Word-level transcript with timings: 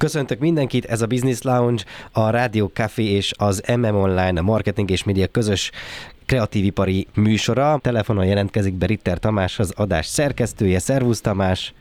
Köszöntök 0.00 0.38
mindenkit, 0.38 0.84
ez 0.84 1.02
a 1.02 1.06
Business 1.06 1.40
Lounge, 1.42 1.82
a 2.12 2.30
Rádió 2.30 2.66
Café 2.66 3.04
és 3.04 3.32
az 3.36 3.62
MM 3.76 3.94
Online, 3.94 4.40
a 4.40 4.42
marketing 4.42 4.90
és 4.90 5.04
média 5.04 5.26
közös 5.26 5.70
kreatívipari 6.26 7.06
műsora. 7.14 7.78
Telefonon 7.82 8.24
jelentkezik 8.24 8.74
be 8.74 8.86
Ritter 8.86 9.18
Tamás, 9.18 9.58
az 9.58 9.72
adás 9.76 10.06
szerkesztője. 10.06 10.78
Szervusz 10.78 11.20
Tamás! 11.20 11.74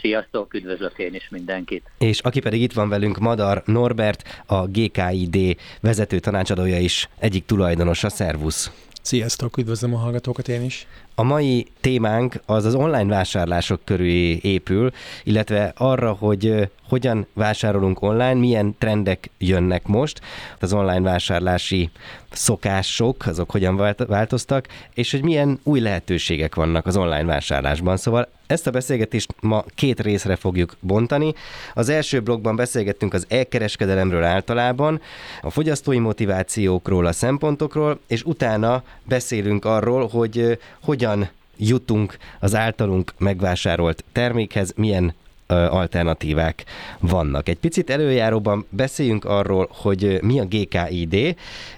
Sziasztok, 0.00 0.54
üdvözlök 0.54 0.98
én 0.98 1.14
is 1.14 1.28
mindenkit. 1.30 1.82
És 1.98 2.20
aki 2.20 2.40
pedig 2.40 2.62
itt 2.62 2.72
van 2.72 2.88
velünk, 2.88 3.18
Madar 3.18 3.62
Norbert, 3.66 4.42
a 4.46 4.66
GKID 4.66 5.56
vezető 5.80 6.18
tanácsadója 6.18 6.78
is, 6.78 7.08
egyik 7.18 7.44
tulajdonosa. 7.44 8.08
Szervusz! 8.08 8.70
Sziasztok, 9.02 9.56
üdvözlöm 9.56 9.94
a 9.94 9.98
hallgatókat 9.98 10.48
én 10.48 10.62
is. 10.62 10.86
A 11.18 11.22
mai 11.22 11.66
témánk 11.80 12.40
az 12.46 12.64
az 12.64 12.74
online 12.74 13.04
vásárlások 13.14 13.80
körül 13.84 14.06
épül, 14.36 14.90
illetve 15.24 15.72
arra, 15.76 16.12
hogy 16.12 16.70
hogyan 16.88 17.26
vásárolunk 17.32 18.02
online, 18.02 18.34
milyen 18.34 18.76
trendek 18.78 19.30
jönnek 19.38 19.86
most, 19.86 20.20
az 20.60 20.72
online 20.72 21.00
vásárlási 21.00 21.90
szokások, 22.30 23.26
azok 23.26 23.50
hogyan 23.50 23.94
változtak, 24.06 24.66
és 24.94 25.10
hogy 25.10 25.22
milyen 25.22 25.60
új 25.62 25.80
lehetőségek 25.80 26.54
vannak 26.54 26.86
az 26.86 26.96
online 26.96 27.24
vásárlásban. 27.24 27.96
Szóval 27.96 28.28
ezt 28.46 28.66
a 28.66 28.70
beszélgetést 28.70 29.34
ma 29.40 29.64
két 29.74 30.00
részre 30.00 30.36
fogjuk 30.36 30.76
bontani. 30.80 31.32
Az 31.74 31.88
első 31.88 32.20
blogban 32.20 32.56
beszélgettünk 32.56 33.14
az 33.14 33.26
elkereskedelemről 33.28 34.24
általában, 34.24 35.00
a 35.40 35.50
fogyasztói 35.50 35.98
motivációkról, 35.98 37.06
a 37.06 37.12
szempontokról, 37.12 37.98
és 38.06 38.24
utána 38.24 38.82
beszélünk 39.04 39.64
arról, 39.64 40.06
hogy 40.06 40.58
hogyan 40.82 41.07
jutunk 41.56 42.16
az 42.40 42.54
általunk 42.54 43.14
megvásárolt 43.18 44.04
termékhez, 44.12 44.72
milyen 44.76 45.14
alternatívák 45.46 46.64
vannak. 46.98 47.48
Egy 47.48 47.58
picit 47.58 47.90
előjáróban 47.90 48.66
beszéljünk 48.68 49.24
arról, 49.24 49.68
hogy 49.72 50.18
mi 50.22 50.40
a 50.40 50.44
GKID, 50.44 51.36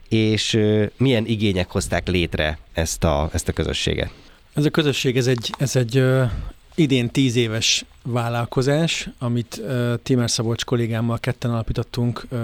és 0.09 0.61
milyen 0.97 1.27
igények 1.27 1.71
hozták 1.71 2.09
létre 2.09 2.59
ezt 2.73 3.05
a, 3.05 3.29
ezt 3.33 3.49
a 3.49 3.53
közösséget. 3.53 4.11
Ez 4.55 4.65
a 4.65 4.71
közösség, 4.71 5.17
ez 5.17 5.27
egy, 5.27 5.51
ez 5.59 5.77
egy 5.77 6.05
idén 6.75 7.11
tíz 7.11 7.37
éves 7.37 7.85
vállalkozás, 8.03 9.09
amit 9.19 9.61
uh, 9.63 9.95
Timer 10.03 10.31
Szabolcs 10.31 10.65
kollégámmal 10.65 11.19
ketten 11.19 11.51
alapítottunk 11.51 12.27
uh, 12.31 12.39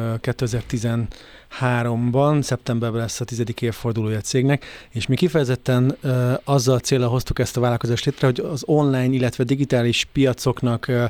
2013-ban, 1.61 2.43
szeptemberben 2.43 3.01
lesz 3.01 3.21
a 3.21 3.25
tizedik 3.25 3.63
évfordulója 3.63 4.17
a 4.17 4.21
cégnek, 4.21 4.65
és 4.91 5.07
mi 5.07 5.17
kifejezetten 5.17 5.97
uh, 6.03 6.33
azzal 6.45 6.79
célra 6.79 7.07
hoztuk 7.07 7.39
ezt 7.39 7.57
a 7.57 7.61
vállalkozást 7.61 8.05
létre, 8.05 8.27
hogy 8.27 8.41
az 8.41 8.63
online, 8.67 9.15
illetve 9.15 9.45
digitális 9.45 10.05
piacoknak 10.13 10.87
uh, 10.89 11.05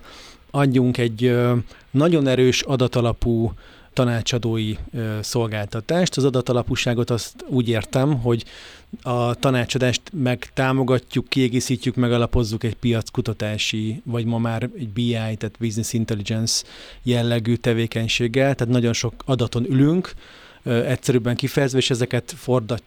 adjunk 0.50 0.98
egy 0.98 1.24
uh, 1.24 1.58
nagyon 1.90 2.26
erős 2.26 2.62
adatalapú 2.62 3.52
tanácsadói 3.96 4.74
szolgáltatást. 5.20 6.16
Az 6.16 6.24
adatalapúságot 6.24 7.10
azt 7.10 7.34
úgy 7.46 7.68
értem, 7.68 8.20
hogy 8.20 8.44
a 9.02 9.34
tanácsadást 9.34 10.00
meg 10.12 10.50
támogatjuk, 10.54 11.28
kiegészítjük, 11.28 11.94
megalapozzuk 11.94 12.64
egy 12.64 12.74
piackutatási, 12.74 14.00
vagy 14.04 14.24
ma 14.24 14.38
már 14.38 14.62
egy 14.62 14.88
BI, 14.88 15.12
tehát 15.12 15.56
Business 15.58 15.92
Intelligence 15.92 16.64
jellegű 17.02 17.54
tevékenységgel, 17.54 18.54
tehát 18.54 18.72
nagyon 18.72 18.92
sok 18.92 19.14
adaton 19.24 19.64
ülünk, 19.64 20.12
egyszerűbben 20.62 21.36
kifejezve, 21.36 21.78
és 21.78 21.90
ezeket 21.90 22.34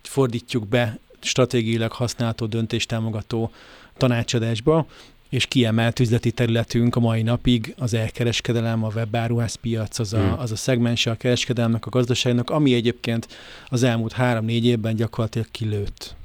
fordítjuk 0.02 0.68
be 0.68 1.00
stratégiailag 1.20 1.92
használható 1.92 2.46
döntéstámogató 2.46 3.52
tanácsadásba, 3.98 4.86
és 5.30 5.46
kiemelt 5.46 6.00
üzleti 6.00 6.32
területünk 6.32 6.96
a 6.96 7.00
mai 7.00 7.22
napig 7.22 7.74
az 7.78 7.94
elkereskedelem, 7.94 8.84
a 8.84 8.92
webáruházpiac, 8.96 10.00
az 10.00 10.14
a, 10.14 10.20
hmm. 10.20 10.40
az 10.40 10.52
a 10.52 10.56
szegmense 10.56 11.12
a 11.12 11.16
kereskedelmnek, 11.16 11.86
a 11.86 11.90
gazdaságnak, 11.90 12.50
ami 12.50 12.74
egyébként 12.74 13.28
az 13.68 13.84
elmúlt 13.84 14.12
három-négy 14.12 14.66
évben 14.66 14.96
gyakorlatilag 14.96 15.48
kilőtt. 15.52 16.16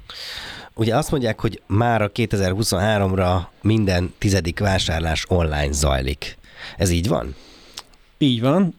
Ugye 0.73 0.95
azt 0.95 1.11
mondják, 1.11 1.39
hogy 1.39 1.61
már 1.67 2.01
a 2.01 2.11
2023-ra 2.11 3.41
minden 3.61 4.13
tizedik 4.17 4.59
vásárlás 4.59 5.25
online 5.27 5.71
zajlik. 5.71 6.37
Ez 6.77 6.89
így 6.89 7.07
van? 7.07 7.35
Így 8.17 8.41
van. 8.41 8.75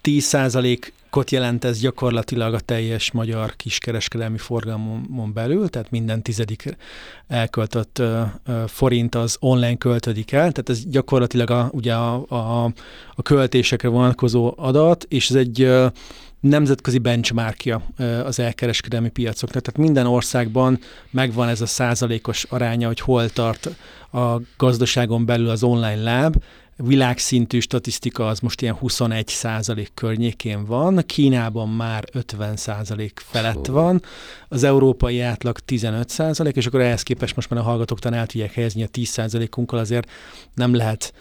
10 0.00 0.24
kot 1.14 1.30
jelent 1.30 1.64
ez 1.64 1.80
gyakorlatilag 1.80 2.54
a 2.54 2.60
teljes 2.60 3.10
magyar 3.10 3.56
kiskereskedelmi 3.56 4.38
forgalmon 4.38 5.32
belül, 5.34 5.68
tehát 5.68 5.90
minden 5.90 6.22
tizedik 6.22 6.76
elköltött 7.28 8.02
forint 8.66 9.14
az 9.14 9.36
online 9.40 9.76
költődik 9.76 10.32
el, 10.32 10.52
tehát 10.52 10.68
ez 10.68 10.84
gyakorlatilag 10.86 11.50
a, 11.50 11.68
ugye 11.72 11.94
a, 11.94 12.24
a, 12.28 12.72
a 13.14 13.22
költésekre 13.22 13.88
vonatkozó 13.88 14.54
adat, 14.56 15.06
és 15.08 15.30
ez 15.30 15.36
egy 15.36 15.70
nemzetközi 16.40 16.98
benchmarkja 16.98 17.82
az 18.24 18.38
elkereskedelmi 18.38 19.08
piacoknak. 19.10 19.62
Tehát 19.62 19.80
minden 19.80 20.06
országban 20.06 20.78
megvan 21.10 21.48
ez 21.48 21.60
a 21.60 21.66
százalékos 21.66 22.44
aránya, 22.44 22.86
hogy 22.86 23.00
hol 23.00 23.28
tart 23.28 23.70
a 24.12 24.40
gazdaságon 24.56 25.26
belül 25.26 25.48
az 25.48 25.62
online 25.62 26.02
láb, 26.02 26.36
világszintű 26.76 27.60
statisztika 27.60 28.26
az 28.26 28.40
most 28.40 28.62
ilyen 28.62 28.74
21 28.74 29.28
százalék 29.28 29.90
környékén 29.94 30.64
van, 30.64 31.02
Kínában 31.06 31.68
már 31.68 32.04
50 32.12 32.56
százalék 32.56 33.22
felett 33.24 33.66
van, 33.66 34.02
az 34.48 34.62
európai 34.62 35.20
átlag 35.20 35.58
15 35.58 36.08
százalék, 36.08 36.56
és 36.56 36.66
akkor 36.66 36.80
ehhez 36.80 37.02
képest 37.02 37.36
most 37.36 37.50
már 37.50 37.60
a 37.60 37.64
hallgatók 37.64 37.98
talán 37.98 38.18
el 38.18 38.26
tudják 38.26 38.52
helyezni 38.52 38.82
a 38.82 38.86
10 38.86 39.08
százalékunkkal, 39.08 39.78
azért 39.78 40.10
nem 40.54 40.74
lehet 40.74 41.12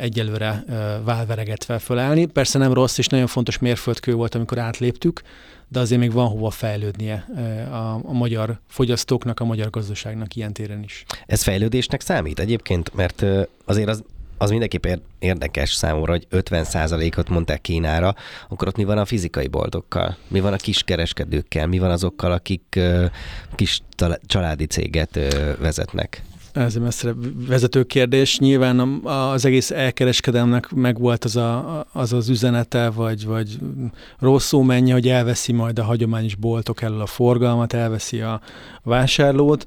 egyelőre 0.00 0.64
válveregetve 1.04 1.78
fölállni. 1.78 2.26
Persze 2.26 2.58
nem 2.58 2.72
rossz 2.72 2.98
és 2.98 3.06
nagyon 3.06 3.26
fontos 3.26 3.58
mérföldkő 3.58 4.14
volt, 4.14 4.34
amikor 4.34 4.58
átléptük, 4.58 5.22
de 5.68 5.80
azért 5.80 6.00
még 6.00 6.12
van 6.12 6.28
hova 6.28 6.50
fejlődnie 6.50 7.26
a, 7.70 8.00
a 8.04 8.12
magyar 8.12 8.60
fogyasztóknak, 8.68 9.40
a 9.40 9.44
magyar 9.44 9.70
gazdaságnak 9.70 10.34
ilyen 10.34 10.52
téren 10.52 10.82
is. 10.82 11.04
Ez 11.26 11.42
fejlődésnek 11.42 12.00
számít 12.00 12.38
egyébként, 12.38 12.94
mert 12.94 13.24
azért 13.64 13.88
az 13.88 14.04
az 14.38 14.50
mindenképp 14.50 14.86
érdekes 15.18 15.72
számomra, 15.72 16.12
hogy 16.12 16.26
50%-ot 16.30 17.28
mondták 17.28 17.60
Kínára, 17.60 18.14
akkor 18.48 18.68
ott 18.68 18.76
mi 18.76 18.84
van 18.84 18.98
a 18.98 19.04
fizikai 19.04 19.48
boltokkal? 19.48 20.16
Mi 20.28 20.40
van 20.40 20.52
a 20.52 20.56
kiskereskedőkkel? 20.56 21.66
Mi 21.66 21.78
van 21.78 21.90
azokkal, 21.90 22.32
akik 22.32 22.80
kis 23.54 23.80
családi 24.26 24.64
céget 24.64 25.18
vezetnek? 25.58 26.22
Ez 26.52 26.76
egy 26.76 26.82
messzire 26.82 27.14
vezető 27.48 27.82
kérdés. 27.82 28.38
Nyilván 28.38 28.80
az 29.04 29.44
egész 29.44 29.70
elkereskedelmnek 29.70 30.70
megvolt 30.70 31.24
az, 31.24 31.36
a, 31.36 31.86
az 31.92 32.12
az 32.12 32.28
üzenete, 32.28 32.90
vagy, 32.90 33.26
vagy 33.26 33.58
rosszul 34.18 34.64
menje, 34.64 34.92
hogy 34.92 35.08
elveszi 35.08 35.52
majd 35.52 35.78
a 35.78 35.84
hagyományos 35.84 36.34
boltok 36.34 36.82
elől 36.82 37.00
a 37.00 37.06
forgalmat, 37.06 37.72
elveszi 37.72 38.20
a 38.20 38.40
vásárlót 38.82 39.66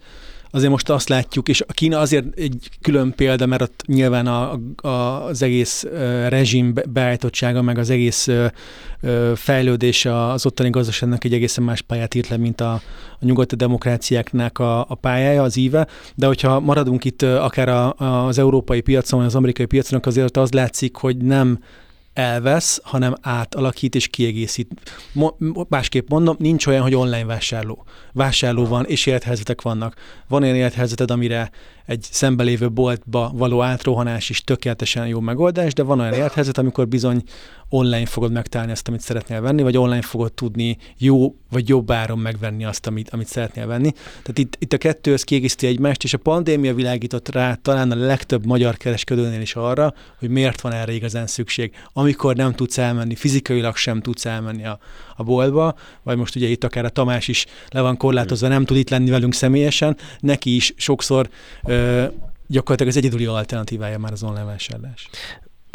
azért 0.52 0.72
most 0.72 0.90
azt 0.90 1.10
látjuk, 1.10 1.50
és 1.50 1.62
a 1.62 1.74
Kína 1.74 2.00
azért 2.00 2.26
egy 2.36 2.70
külön 2.82 3.14
példa, 3.16 3.46
mert 3.46 3.62
ott 3.62 3.84
nyilván 3.86 4.28
a, 4.28 4.60
a, 4.76 5.26
az 5.26 5.42
egész 5.42 5.84
rezsim 6.28 6.74
beállítottsága, 6.90 7.62
meg 7.62 7.78
az 7.78 7.90
egész 7.90 8.28
fejlődése 9.36 10.30
az 10.30 10.46
ottani 10.46 10.70
gazdaságnak 10.70 11.24
egy 11.24 11.34
egészen 11.34 11.64
más 11.64 11.82
pályát 11.82 12.16
írt 12.16 12.28
le, 12.28 12.38
mint 12.38 12.62
a, 12.62 12.74
a 13.20 13.26
nyugati 13.26 13.56
demokráciáknak 13.56 14.60
a, 14.60 14.80
a 14.80 14.96
pályája, 14.96 15.44
az 15.44 15.58
íve, 15.58 15.88
de 16.16 16.26
hogyha 16.28 16.60
maradunk 16.60 17.06
itt 17.06 17.22
akár 17.22 17.70
a, 17.70 17.94
az 18.26 18.38
európai 18.38 18.82
piacon, 18.82 19.20
vagy 19.20 19.28
az 19.28 19.36
amerikai 19.36 19.66
piacon, 19.66 20.00
azért 20.04 20.38
az 20.38 20.52
látszik, 20.52 20.96
hogy 20.96 21.18
nem 21.18 21.60
elvesz, 22.14 22.80
hanem 22.84 23.16
átalakít 23.22 23.96
és 23.96 24.08
kiegészít. 24.08 24.70
Mo- 25.12 25.70
másképp 25.70 26.10
mondom, 26.10 26.36
nincs 26.40 26.66
olyan, 26.66 26.82
hogy 26.82 26.96
online 26.96 27.26
vásárló. 27.26 27.86
Vásárló 28.14 28.66
van, 28.66 28.86
és 28.86 29.06
élethelyzetek 29.06 29.62
vannak. 29.62 29.96
Van 30.28 30.44
olyan 30.44 30.56
élethelyzeted, 30.56 31.12
amire 31.12 31.52
egy 31.92 32.08
szembelévő 32.12 32.70
boltba 32.70 33.32
való 33.34 33.62
átrohanás 33.62 34.30
is 34.30 34.44
tökéletesen 34.44 35.08
jó 35.08 35.20
megoldás, 35.20 35.74
de 35.74 35.84
van 35.84 36.00
olyan 36.00 36.14
élethelyzet, 36.14 36.58
amikor 36.58 36.88
bizony 36.88 37.24
online 37.70 38.06
fogod 38.06 38.32
megtalálni 38.32 38.72
azt, 38.72 38.88
amit 38.88 39.02
szeretnél 39.02 39.42
venni, 39.42 39.62
vagy 39.62 39.78
online 39.78 40.02
fogod 40.02 40.34
tudni 40.34 40.78
jó 40.98 41.36
vagy 41.50 41.70
jobb 41.70 41.92
áron 41.92 42.20
megvenni 42.20 42.66
azt, 42.66 42.88
amit, 42.88 43.10
amit 43.10 43.28
szeretnél 43.28 43.68
venni. 43.68 43.92
Tehát 43.92 44.38
itt, 44.38 44.56
itt 44.60 44.74
a 44.74 44.78
kettő 44.78 45.14
az 45.14 45.24
kiegészíti 45.24 45.68
egymást, 45.68 46.04
és 46.04 46.14
a 46.14 46.18
pandémia 46.18 46.74
világított 46.74 47.30
rá 47.30 47.54
talán 47.54 47.92
a 47.92 47.96
legtöbb 47.96 48.46
magyar 48.46 48.78
kereskedőnél 48.78 49.42
is 49.42 49.56
arra, 49.56 49.94
hogy 50.20 50.30
miért 50.30 50.62
van 50.62 50.74
erre 50.74 50.94
igazán 50.94 51.28
szükség. 51.28 51.72
Amikor 51.94 52.36
nem 52.36 52.54
tudsz 52.54 52.78
elmenni, 52.78 53.16
fizikailag 53.16 53.76
sem 53.76 54.02
tudsz 54.02 54.26
elmenni 54.26 54.66
a, 54.66 54.80
a 55.16 55.24
boltba, 55.24 55.76
vagy 56.04 56.18
most 56.18 56.36
ugye 56.36 56.48
itt 56.48 56.64
akár 56.64 56.86
a 56.86 56.90
Tamás 56.90 57.28
is 57.28 57.46
le 57.70 57.82
van 57.82 57.98
korlátozva, 57.98 58.48
nem 58.48 58.66
tud 58.66 58.78
itt 58.78 58.90
lenni 58.90 59.10
velünk 59.10 59.34
személyesen, 59.34 59.98
neki 60.20 60.56
is 60.56 60.74
sokszor 60.78 61.30
ö, 61.64 61.81
gyakorlatilag 62.48 62.92
az 62.92 62.98
egyedüli 62.98 63.26
alternatívája 63.26 64.00
már 64.00 64.12
az 64.12 64.24
online 64.24 64.44
vásárlás. 64.44 65.10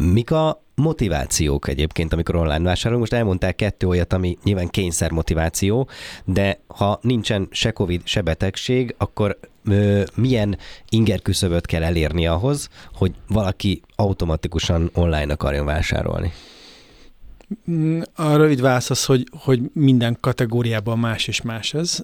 Mik 0.03 0.31
a 0.31 0.63
motivációk 0.75 1.69
egyébként, 1.69 2.13
amikor 2.13 2.37
online 2.37 2.65
vásárolunk? 2.65 3.01
Most 3.01 3.21
elmondták 3.21 3.57
kettő 3.57 3.87
olyat, 3.87 4.13
ami 4.13 4.39
nyilván 4.45 4.69
kényszer 4.69 5.11
motiváció, 5.11 5.89
de 6.25 6.61
ha 6.67 6.99
nincsen 7.03 7.49
se 7.51 7.71
Covid, 7.71 8.01
se 8.05 8.21
betegség, 8.21 8.95
akkor 8.99 9.39
ö, 9.65 10.03
milyen 10.15 10.59
inger 10.89 11.23
küszöböt 11.23 11.67
kell 11.67 11.83
elérni 11.83 12.27
ahhoz, 12.27 12.69
hogy 12.95 13.15
valaki 13.29 13.83
automatikusan 13.95 14.91
online 14.95 15.33
akarjon 15.33 15.67
vásárolni? 15.67 16.33
Mm, 17.71 18.01
a 18.15 18.37
rövid 18.37 18.61
válasz 18.61 19.05
hogy, 19.05 19.29
hogy 19.33 19.61
minden 19.73 20.17
kategóriában 20.21 20.99
más 20.99 21.29
és 21.29 21.43
más 21.43 21.75
ez. 21.75 22.03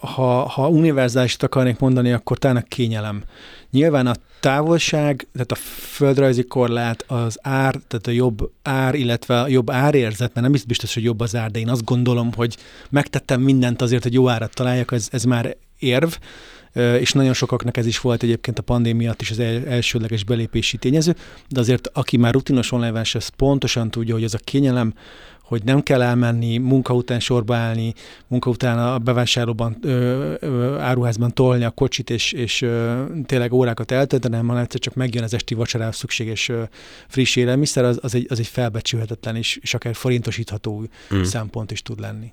Ha, 0.00 0.48
ha 0.48 0.68
univerzálisit 0.68 1.42
akarnék 1.42 1.78
mondani, 1.78 2.12
akkor 2.12 2.38
talán 2.38 2.56
a 2.56 2.62
kényelem. 2.68 3.22
Nyilván 3.70 4.06
a 4.06 4.14
távolság, 4.40 5.26
tehát 5.32 5.52
a 5.52 5.54
földrajzi 5.94 6.44
korlát, 6.44 7.04
az 7.06 7.38
ár, 7.42 7.74
tehát 7.88 8.06
a 8.06 8.10
jobb 8.10 8.50
ár, 8.62 8.94
illetve 8.94 9.40
a 9.40 9.48
jobb 9.48 9.70
árérzet, 9.70 10.34
mert 10.34 10.48
nem 10.48 10.60
biztos, 10.66 10.94
hogy 10.94 11.04
jobb 11.04 11.20
az 11.20 11.36
ár, 11.36 11.50
de 11.50 11.58
én 11.58 11.68
azt 11.68 11.84
gondolom, 11.84 12.32
hogy 12.32 12.56
megtettem 12.90 13.40
mindent 13.40 13.82
azért, 13.82 14.02
hogy 14.02 14.12
jó 14.12 14.28
árat 14.28 14.54
találjak, 14.54 14.92
ez, 14.92 15.08
ez 15.12 15.24
már 15.24 15.56
érv 15.78 16.12
és 16.76 17.12
nagyon 17.12 17.32
sokaknak 17.32 17.76
ez 17.76 17.86
is 17.86 18.00
volt 18.00 18.22
egyébként 18.22 18.58
a 18.58 18.62
pandémia 18.62 19.14
is 19.18 19.30
az 19.30 19.38
elsődleges 19.66 20.24
belépési 20.24 20.76
tényező, 20.76 21.16
de 21.48 21.60
azért 21.60 21.90
aki 21.92 22.16
már 22.16 22.32
rutinos 22.32 22.72
online 22.72 22.92
vásár, 22.92 23.22
az 23.22 23.28
pontosan 23.28 23.90
tudja, 23.90 24.14
hogy 24.14 24.24
az 24.24 24.34
a 24.34 24.38
kényelem, 24.44 24.94
hogy 25.46 25.64
nem 25.64 25.82
kell 25.82 26.02
elmenni, 26.02 26.58
munka 26.58 26.94
után 26.94 27.20
sorba 27.20 27.56
állni, 27.56 27.94
munka 28.26 28.50
után 28.50 28.78
a 28.78 28.98
bevásárlóban, 28.98 29.76
ö, 29.82 30.34
ö, 30.40 30.78
áruházban 30.78 31.34
tolni 31.34 31.64
a 31.64 31.70
kocsit, 31.70 32.10
és, 32.10 32.32
és 32.32 32.62
ö, 32.62 33.04
tényleg 33.26 33.52
órákat 33.52 33.90
eltölteni, 33.90 34.34
hanem 34.36 34.56
egyszer 34.56 34.80
csak 34.80 34.94
megjön 34.94 35.22
az 35.22 35.34
esti 35.34 35.54
vacsorához 35.54 35.96
szükséges 35.96 36.48
ö, 36.48 36.62
friss 37.08 37.36
élelmiszer, 37.36 37.84
az, 37.84 37.98
az, 38.02 38.14
egy, 38.14 38.26
az 38.28 38.38
egy 38.38 38.46
felbecsülhetetlen 38.46 39.36
és, 39.36 39.58
és 39.62 39.74
akár 39.74 39.94
forintosítható 39.94 40.86
mm. 41.14 41.22
szempont 41.22 41.70
is 41.70 41.82
tud 41.82 42.00
lenni. 42.00 42.32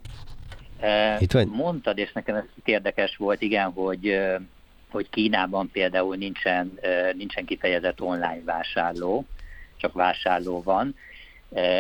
Itt 1.20 1.32
vagy? 1.32 1.48
Mondtad, 1.48 1.98
és 1.98 2.12
nekem 2.12 2.36
ez 2.36 2.44
érdekes 2.64 3.16
volt, 3.16 3.42
igen, 3.42 3.72
hogy 3.72 4.18
hogy 4.94 5.10
Kínában 5.10 5.70
például 5.72 6.16
nincsen, 6.16 6.80
nincsen 7.16 7.46
kifejezett 7.46 8.02
online 8.02 8.42
vásárló, 8.46 9.26
csak 9.78 9.94
vásárló 9.94 10.62
van. 10.64 10.96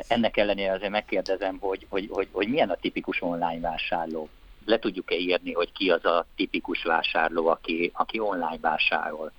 Ennek 0.07 0.38
ellenére 0.38 0.71
azért 0.71 0.91
megkérdezem, 0.91 1.57
hogy, 1.59 1.85
hogy, 1.89 2.07
hogy, 2.11 2.27
hogy 2.31 2.47
milyen 2.47 2.69
a 2.69 2.75
tipikus 2.75 3.21
online 3.21 3.59
vásárló. 3.59 4.29
Le 4.65 4.79
tudjuk-e 4.79 5.15
írni, 5.15 5.53
hogy 5.53 5.71
ki 5.71 5.89
az 5.89 6.05
a 6.05 6.25
tipikus 6.35 6.83
vásárló, 6.83 7.47
aki, 7.47 7.91
aki 7.94 8.19
online 8.19 8.57
vásárol? 8.61 9.31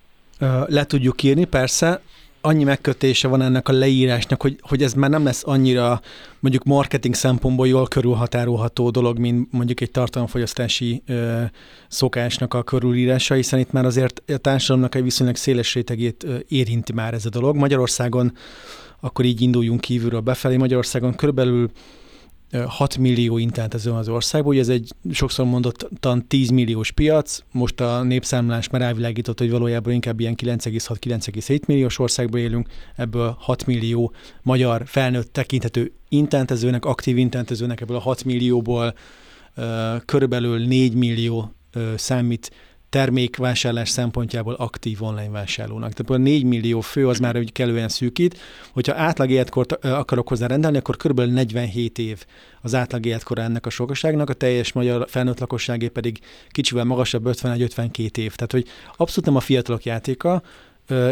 Le 0.66 0.84
tudjuk 0.84 1.22
írni, 1.22 1.44
persze 1.44 2.02
annyi 2.44 2.64
megkötése 2.64 3.28
van 3.28 3.42
ennek 3.42 3.68
a 3.68 3.72
leírásnak, 3.72 4.42
hogy, 4.42 4.58
hogy 4.60 4.82
ez 4.82 4.94
már 4.94 5.10
nem 5.10 5.24
lesz 5.24 5.42
annyira 5.46 6.00
mondjuk 6.40 6.64
marketing 6.64 7.14
szempontból 7.14 7.68
jól 7.68 7.86
körülhatárolható 7.86 8.90
dolog, 8.90 9.18
mint 9.18 9.52
mondjuk 9.52 9.80
egy 9.80 9.90
tartalomfogyasztási 9.90 11.02
ö, 11.06 11.42
szokásnak 11.88 12.54
a 12.54 12.62
körülírása, 12.62 13.34
hiszen 13.34 13.58
itt 13.58 13.72
már 13.72 13.84
azért 13.84 14.22
a 14.26 14.36
társadalomnak 14.36 14.94
egy 14.94 15.02
viszonylag 15.02 15.36
széles 15.36 15.74
rétegét 15.74 16.24
ö, 16.24 16.36
érinti 16.48 16.92
már 16.92 17.14
ez 17.14 17.26
a 17.26 17.28
dolog. 17.28 17.56
Magyarországon, 17.56 18.32
akkor 19.00 19.24
így 19.24 19.40
induljunk 19.40 19.80
kívülről 19.80 20.20
befelé, 20.20 20.56
Magyarországon 20.56 21.14
körülbelül 21.14 21.70
6 22.66 22.96
millió 22.96 23.38
internetező 23.38 23.90
az 23.90 24.08
országban, 24.08 24.52
ugye 24.52 24.60
ez 24.60 24.68
egy 24.68 24.92
sokszor 25.10 25.46
mondottan 25.46 26.26
10 26.26 26.50
milliós 26.50 26.90
piac, 26.90 27.42
most 27.52 27.80
a 27.80 28.02
népszámlás 28.02 28.68
már 28.68 28.82
elvilágított, 28.82 29.38
hogy 29.38 29.50
valójában 29.50 29.92
inkább 29.92 30.20
ilyen 30.20 30.34
9,6-9,7 30.42 31.66
milliós 31.66 31.98
országban 31.98 32.40
élünk, 32.40 32.68
ebből 32.96 33.36
6 33.38 33.66
millió 33.66 34.12
magyar 34.42 34.82
felnőtt 34.86 35.32
tekinthető 35.32 35.92
internetezőnek, 36.08 36.84
aktív 36.84 37.16
internetezőnek, 37.18 37.80
ebből 37.80 37.96
a 37.96 38.00
6 38.00 38.24
millióból 38.24 38.94
körülbelül 40.04 40.66
4 40.66 40.94
millió 40.94 41.54
számít 41.96 42.50
termékvásárlás 42.94 43.88
szempontjából 43.88 44.54
aktív 44.54 45.02
online 45.02 45.30
vásárlónak. 45.30 45.92
Tehát 45.92 46.20
a 46.20 46.24
4 46.24 46.44
millió 46.44 46.80
fő 46.80 47.08
az 47.08 47.18
már 47.18 47.36
egy 47.36 47.52
kellően 47.52 47.88
szűkít. 47.88 48.38
Hogyha 48.72 48.94
átlag 48.94 49.30
életkort 49.30 49.72
akarok 49.84 50.28
hozzá 50.28 50.46
rendelni, 50.46 50.76
akkor 50.76 50.96
kb. 50.96 51.20
47 51.20 51.98
év 51.98 52.24
az 52.62 52.74
átlag 52.74 53.06
életkor 53.06 53.38
ennek 53.38 53.66
a 53.66 53.70
sokaságnak, 53.70 54.30
a 54.30 54.32
teljes 54.32 54.72
magyar 54.72 55.06
felnőtt 55.08 55.38
lakosságé 55.38 55.88
pedig 55.88 56.18
kicsivel 56.50 56.84
magasabb, 56.84 57.28
51-52 57.28 58.16
év. 58.16 58.34
Tehát, 58.34 58.52
hogy 58.52 58.66
abszolút 58.96 59.24
nem 59.24 59.36
a 59.36 59.40
fiatalok 59.40 59.84
játéka, 59.84 60.42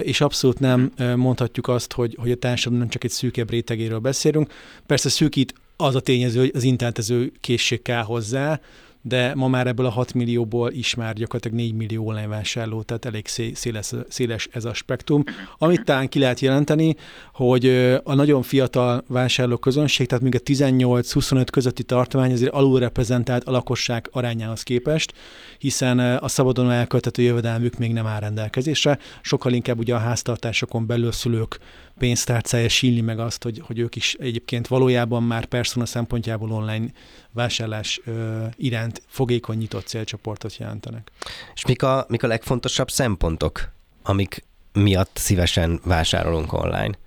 és 0.02 0.20
abszolút 0.20 0.58
nem 0.58 0.92
mondhatjuk 1.16 1.68
azt, 1.68 1.92
hogy, 1.92 2.16
hogy 2.20 2.30
a 2.30 2.36
társadalom 2.36 2.78
nem 2.78 2.88
csak 2.88 3.04
egy 3.04 3.10
szűkebb 3.10 3.50
rétegéről 3.50 3.98
beszélünk. 3.98 4.52
Persze 4.86 5.08
szűkít 5.08 5.54
az 5.76 5.94
a 5.94 6.00
tényező, 6.00 6.38
hogy 6.38 6.52
az 6.54 6.62
internetező 6.62 7.32
készség 7.40 7.82
kell 7.82 8.02
hozzá, 8.02 8.60
de 9.02 9.34
ma 9.34 9.48
már 9.48 9.66
ebből 9.66 9.86
a 9.86 9.90
6 9.90 10.14
millióból 10.14 10.72
is 10.72 10.94
már 10.94 11.14
gyakorlatilag 11.14 11.56
4 11.56 11.74
millió 11.74 12.06
online 12.06 12.26
vásárló, 12.26 12.82
tehát 12.82 13.04
elég 13.04 13.26
széles, 13.54 13.92
széles 14.08 14.48
ez 14.52 14.64
a 14.64 14.74
spektrum. 14.74 15.24
Amit 15.58 15.84
talán 15.84 16.08
ki 16.08 16.18
lehet 16.18 16.40
jelenteni, 16.40 16.96
hogy 17.32 17.66
a 18.04 18.14
nagyon 18.14 18.42
fiatal 18.42 19.04
vásárló 19.08 19.56
közönség, 19.56 20.06
tehát 20.06 20.24
még 20.24 20.34
a 20.34 20.38
18-25 20.38 21.46
közötti 21.52 21.82
tartomány 21.82 22.32
azért 22.32 22.52
alulreprezentált 22.52 23.44
a 23.44 23.50
lakosság 23.50 24.08
arányához 24.12 24.62
képest, 24.62 25.12
hiszen 25.58 25.98
a 25.98 26.28
szabadon 26.28 26.70
elköltető 26.70 27.22
jövedelmük 27.22 27.78
még 27.78 27.92
nem 27.92 28.06
áll 28.06 28.20
rendelkezésre, 28.20 28.98
sokkal 29.22 29.52
inkább 29.52 29.78
ugye 29.78 29.94
a 29.94 29.98
háztartásokon 29.98 30.86
belül 30.86 31.12
szülők 31.12 31.58
pénztárcája 31.98 32.68
sílni 32.68 33.00
meg 33.00 33.18
azt, 33.18 33.42
hogy, 33.42 33.62
hogy 33.64 33.78
ők 33.78 33.96
is 33.96 34.14
egyébként 34.14 34.66
valójában 34.66 35.22
már 35.22 35.44
persona 35.44 35.86
szempontjából 35.86 36.52
online 36.52 36.86
vásárlás 37.30 38.00
ö, 38.04 38.44
iránt 38.56 39.02
fogékony 39.06 39.56
nyitott 39.56 39.86
célcsoportot 39.86 40.56
jelentenek. 40.56 41.10
És 41.54 41.64
mik 41.64 41.82
a, 41.82 42.04
mik 42.08 42.22
a 42.22 42.26
legfontosabb 42.26 42.90
szempontok, 42.90 43.72
amik 44.02 44.44
miatt 44.72 45.16
szívesen 45.16 45.80
vásárolunk 45.84 46.52
online? 46.52 46.98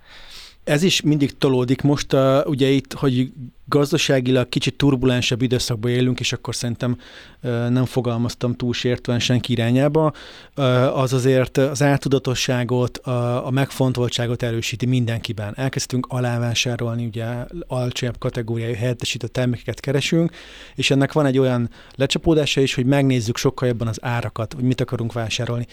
Ez 0.66 0.82
is 0.82 1.00
mindig 1.00 1.38
tolódik. 1.38 1.82
Most 1.82 2.12
uh, 2.12 2.46
ugye 2.46 2.68
itt, 2.68 2.92
hogy 2.92 3.32
gazdaságilag 3.64 4.48
kicsit 4.48 4.74
turbulensebb 4.76 5.42
időszakban 5.42 5.90
élünk, 5.90 6.20
és 6.20 6.32
akkor 6.32 6.54
szerintem 6.54 6.98
uh, 7.42 7.68
nem 7.68 7.84
fogalmaztam 7.84 8.54
túl 8.54 8.72
sértően 8.72 9.18
senki 9.18 9.52
irányába, 9.52 10.12
uh, 10.56 10.98
az 10.98 11.12
azért 11.12 11.56
az 11.56 11.80
eltudatosságot, 11.80 12.98
a, 12.98 13.46
a 13.46 13.50
megfontoltságot 13.50 14.42
erősíti 14.42 14.86
mindenkiben. 14.86 15.52
Elkezdtünk 15.56 16.06
alávásárolni, 16.08 17.04
ugye 17.04 17.26
alacsonyabb 17.66 18.18
kategóriájú 18.18 18.74
helyettesítő 18.74 19.26
termékeket 19.26 19.80
keresünk, 19.80 20.34
és 20.74 20.90
ennek 20.90 21.12
van 21.12 21.26
egy 21.26 21.38
olyan 21.38 21.70
lecsapódása 21.94 22.60
is, 22.60 22.74
hogy 22.74 22.86
megnézzük 22.86 23.36
sokkal 23.36 23.68
jobban 23.68 23.88
az 23.88 23.98
árakat, 24.00 24.52
hogy 24.52 24.64
mit 24.64 24.80
akarunk 24.80 25.12
vásárolni. 25.12 25.66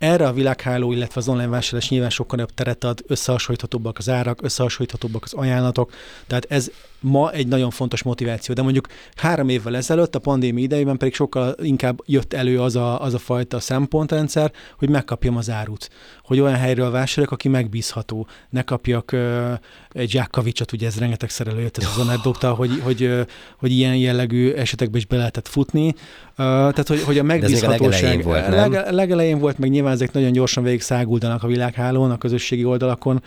Erre 0.00 0.26
a 0.26 0.32
világháló, 0.32 0.92
illetve 0.92 1.20
az 1.20 1.28
online 1.28 1.48
vásárlás 1.48 1.88
nyilván 1.88 2.10
sokkal 2.10 2.38
jobb 2.38 2.54
teret 2.54 2.84
ad, 2.84 3.02
összehasonlíthatóbbak 3.06 3.98
az 3.98 4.08
árak, 4.08 4.42
összehasonlíthatóbbak 4.42 5.24
az 5.24 5.32
ajánlatok, 5.32 5.92
tehát 6.26 6.46
ez 6.48 6.70
ma 7.00 7.32
egy 7.32 7.46
nagyon 7.46 7.70
fontos 7.70 8.02
motiváció. 8.02 8.54
De 8.54 8.62
mondjuk 8.62 8.86
három 9.16 9.48
évvel 9.48 9.76
ezelőtt, 9.76 10.14
a 10.14 10.18
pandémia 10.18 10.64
idejében 10.64 10.96
pedig 10.96 11.14
sokkal 11.14 11.54
inkább 11.62 12.00
jött 12.06 12.32
elő 12.32 12.60
az 12.60 12.76
a, 12.76 13.02
az 13.02 13.14
a 13.14 13.18
fajta 13.18 13.60
szempontrendszer, 13.60 14.52
hogy 14.78 14.88
megkapjam 14.88 15.36
az 15.36 15.50
árut. 15.50 15.90
Hogy 16.22 16.40
olyan 16.40 16.56
helyről 16.56 16.90
vásároljak, 16.90 17.32
aki 17.32 17.48
megbízható. 17.48 18.26
Ne 18.50 18.62
kapjak 18.62 19.10
uh, 19.12 19.52
egy 19.92 20.10
zsákkavicsot, 20.10 20.72
ugye 20.72 20.86
ez 20.86 20.98
rengetegszer 20.98 21.46
előjött 21.46 21.78
ez 21.78 21.88
az 21.96 22.06
anekdota, 22.06 22.54
hogy, 22.54 22.80
hogy, 22.82 23.02
uh, 23.02 23.20
hogy 23.56 23.70
ilyen 23.70 23.96
jellegű 23.96 24.52
esetekben 24.52 25.00
is 25.00 25.06
be 25.06 25.16
lehetett 25.16 25.48
futni. 25.48 25.86
Uh, 25.86 25.94
tehát, 26.36 26.88
hogy, 26.88 27.02
hogy 27.02 27.18
a 27.18 27.22
megbízhatóság... 27.22 28.20
a 28.20 28.22
volt, 28.22 28.48
nem? 28.48 28.72
Lege, 28.72 28.90
legelején 28.90 29.38
volt, 29.38 29.58
meg 29.58 29.70
nyilván 29.70 29.89
ezek 29.90 30.12
nagyon 30.12 30.32
gyorsan 30.32 30.62
végig 30.62 30.80
száguldanak 30.80 31.42
a 31.42 31.46
világhálón, 31.46 32.10
a 32.10 32.18
közösségi 32.18 32.64
oldalakon. 32.64 33.22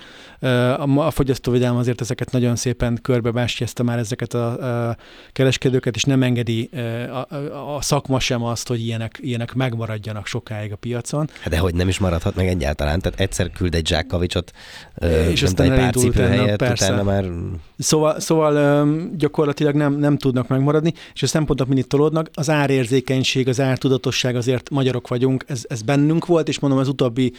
A, 0.96 1.12
fogyasztóvédelem 1.12 1.76
azért 1.76 2.02
ezeket 2.02 2.32
nagyon 2.32 2.56
szépen 2.56 3.00
körbe 3.02 3.32
megfékezte 3.32 3.84
már 3.84 3.98
ezeket 3.98 4.34
a, 4.34 4.90
a 4.90 4.98
kereskedőket, 5.32 5.96
és 5.96 6.04
nem 6.04 6.24
engedi 6.24 6.70
a, 7.10 7.36
a, 7.36 7.76
a 7.76 7.82
szakma 7.82 8.20
sem 8.20 8.44
azt, 8.44 8.68
hogy 8.68 8.80
ilyenek, 8.80 9.18
ilyenek 9.22 9.54
megmaradjanak 9.54 10.28
sokáig 10.28 10.72
a 10.72 10.76
piacon. 10.76 11.30
Hát 11.40 11.50
de 11.50 11.58
hogy 11.58 11.76
nem 11.76 11.88
is 11.88 12.00
maradhat 12.00 12.36
meg 12.36 12.48
egyáltalán, 12.48 13.00
tehát 13.00 13.20
egyszer 13.20 13.52
küld 13.52 13.76
egy 13.76 13.88
zsákkavicsot, 13.88 14.52
és 15.32 15.44
aztán 15.44 15.72
egy 15.72 15.78
pár 15.78 15.94
cipő 15.94 16.22
helyett, 16.22 16.62
utána 16.62 17.04
már... 17.04 17.26
Szóval, 17.84 18.20
szóval 18.20 18.88
gyakorlatilag 19.18 19.76
nem, 19.76 19.94
nem 19.94 20.18
tudnak 20.18 20.48
megmaradni, 20.48 20.94
és 21.14 21.24
a 21.24 21.28
szempontok 21.28 21.68
mindig 21.68 21.88
tolódnak. 21.88 22.30
Az 22.34 22.50
árérzékenység, 22.50 23.48
az 23.48 23.60
ártudatosság 23.60 24.36
azért 24.36 24.70
magyarok 24.70 25.08
vagyunk, 25.08 25.44
ez, 25.48 25.64
ez 25.68 25.82
bennünk 25.82 26.26
volt, 26.26 26.48
és 26.48 26.60
mondom, 26.60 26.80
az 26.80 26.88
utóbbi 26.88 27.34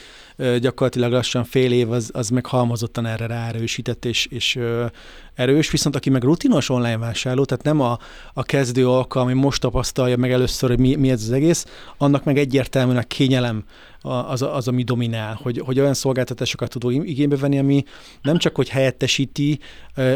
gyakorlatilag 0.60 1.12
lassan 1.12 1.44
fél 1.44 1.72
év 1.72 1.90
az, 1.90 2.10
az 2.12 2.28
meg 2.28 2.46
halmozottan 2.46 3.06
erre 3.06 3.26
ráerősített, 3.26 4.04
és, 4.04 4.26
és 4.26 4.58
erős, 5.34 5.70
viszont 5.70 5.96
aki 5.96 6.10
meg 6.10 6.22
rutinos 6.22 6.68
online 6.68 6.98
vásárló, 6.98 7.44
tehát 7.44 7.64
nem 7.64 7.80
a, 7.80 7.98
a 8.32 8.42
kezdő 8.42 8.88
alka, 8.88 9.20
ami 9.20 9.32
most 9.32 9.60
tapasztalja 9.60 10.16
meg 10.16 10.32
először, 10.32 10.68
hogy 10.68 10.78
mi, 10.78 10.94
mi 10.94 11.10
ez 11.10 11.22
az 11.22 11.30
egész, 11.30 11.66
annak 11.98 12.24
meg 12.24 12.38
egyértelműen 12.38 12.96
a 12.96 13.02
kényelem 13.02 13.64
az, 14.06 14.42
az, 14.42 14.68
ami 14.68 14.82
dominál, 14.82 15.38
hogy, 15.42 15.62
hogy 15.64 15.80
olyan 15.80 15.94
szolgáltatásokat 15.94 16.70
tudó 16.70 16.90
igénybe 16.90 17.36
venni, 17.36 17.58
ami 17.58 17.84
nem 18.22 18.38
csak, 18.38 18.54
hogy 18.54 18.68
helyettesíti 18.68 19.58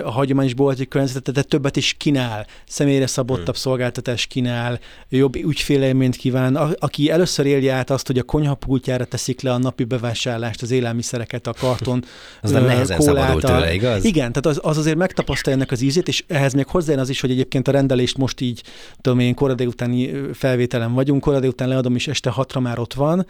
a 0.04 0.10
hagyományos 0.10 0.54
bolti 0.54 0.88
környezetet, 0.88 1.34
de 1.34 1.42
többet 1.42 1.76
is 1.76 1.94
kínál, 1.98 2.46
személyre 2.66 3.06
szabottabb 3.06 3.46
hmm. 3.46 3.54
szolgáltatás 3.54 4.26
kínál, 4.26 4.78
jobb 5.08 5.36
ügyfélelményt 5.36 6.16
kíván. 6.16 6.56
A, 6.56 6.68
aki 6.78 7.10
először 7.10 7.46
élje 7.46 7.72
át 7.72 7.90
azt, 7.90 8.06
hogy 8.06 8.18
a 8.18 8.22
konyhapultjára 8.22 9.04
teszik 9.04 9.40
le 9.40 9.52
a 9.52 9.58
napi 9.58 9.84
bevásárlást, 9.84 10.62
az 10.62 10.70
élelmiszereket, 10.70 11.46
a 11.46 11.52
karton, 11.52 12.04
az 12.42 12.50
nem 12.50 12.64
nehezen 12.64 13.00
szabadult 13.00 13.44
tőle, 13.44 13.74
igaz? 13.74 14.04
Igen, 14.04 14.32
tehát 14.32 14.46
az, 14.46 14.60
az 14.62 14.78
azért 14.78 14.96
megtapasztalja 14.96 15.58
ennek 15.58 15.72
az 15.72 15.80
ízét, 15.80 16.08
és 16.08 16.24
ehhez 16.26 16.52
még 16.52 16.66
hozzájön 16.66 17.00
az 17.00 17.08
is, 17.08 17.20
hogy 17.20 17.30
egyébként 17.30 17.68
a 17.68 17.70
rendelést 17.70 18.16
most 18.16 18.40
így, 18.40 18.62
tudom 19.00 19.18
én, 19.18 19.34
koradé 19.34 19.64
utáni 19.64 20.10
felvételen 20.32 20.92
vagyunk, 20.92 21.20
koradé 21.20 21.46
után 21.46 21.68
leadom, 21.68 21.94
és 21.94 22.08
este 22.08 22.30
hatra 22.30 22.60
már 22.60 22.78
ott 22.78 22.94
van, 22.94 23.26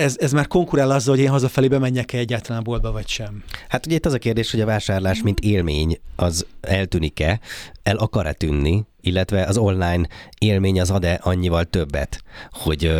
ez, 0.00 0.16
ez 0.18 0.32
már 0.32 0.46
konkurál 0.46 0.90
azzal, 0.90 1.14
hogy 1.14 1.24
én 1.24 1.30
hazafelé 1.30 1.68
bemenjek-e 1.68 2.18
egyáltalán 2.18 2.60
a 2.60 2.64
boltba, 2.64 2.92
vagy 2.92 3.08
sem. 3.08 3.44
Hát 3.68 3.86
ugye 3.86 3.94
itt 3.94 4.06
az 4.06 4.12
a 4.12 4.18
kérdés, 4.18 4.50
hogy 4.50 4.60
a 4.60 4.66
vásárlás, 4.66 5.22
mint 5.22 5.40
élmény, 5.40 6.00
az 6.16 6.46
eltűnik-e, 6.60 7.40
el 7.82 7.96
akar-e 7.96 8.32
tűnni, 8.32 8.84
illetve 9.00 9.44
az 9.44 9.56
online 9.56 10.08
élmény 10.38 10.80
az 10.80 10.90
ad-e 10.90 11.20
annyival 11.22 11.64
többet, 11.64 12.22
hogy, 12.50 12.92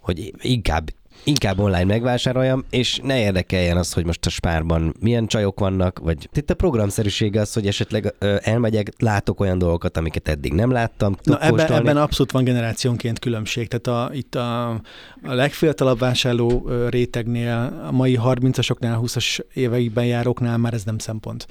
hogy 0.00 0.34
inkább 0.40 0.90
inkább 1.24 1.58
online 1.58 1.84
megvásároljam, 1.84 2.64
és 2.70 3.00
ne 3.02 3.20
érdekeljen 3.20 3.76
az, 3.76 3.92
hogy 3.92 4.04
most 4.04 4.26
a 4.26 4.30
spárban 4.30 4.94
milyen 5.00 5.26
csajok 5.26 5.60
vannak, 5.60 5.98
vagy 5.98 6.28
itt 6.32 6.50
a 6.50 6.54
programszerűség 6.54 7.36
az, 7.36 7.52
hogy 7.52 7.66
esetleg 7.66 8.14
ö, 8.18 8.36
elmegyek, 8.42 8.92
látok 8.98 9.40
olyan 9.40 9.58
dolgokat, 9.58 9.96
amiket 9.96 10.28
eddig 10.28 10.52
nem 10.52 10.70
láttam. 10.70 11.16
Na 11.22 11.40
ebben, 11.40 11.72
ebben 11.72 11.96
abszolút 11.96 12.32
van 12.32 12.44
generációnként 12.44 13.18
különbség. 13.18 13.68
Tehát 13.68 14.10
a, 14.10 14.14
itt 14.14 14.34
a, 14.34 14.68
a 14.70 14.80
legfiatalabb 15.22 15.98
vásárló 15.98 16.70
rétegnél, 16.88 17.80
a 17.86 17.92
mai 17.92 18.18
30-asoknál, 18.22 18.98
20-as 19.02 19.40
éveikben 19.54 20.04
járóknál 20.04 20.58
már 20.58 20.74
ez 20.74 20.84
nem 20.84 20.98
szempont. 20.98 21.46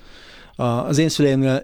A, 0.56 0.64
az 0.64 0.98
én 0.98 1.10
szüleimnél 1.10 1.64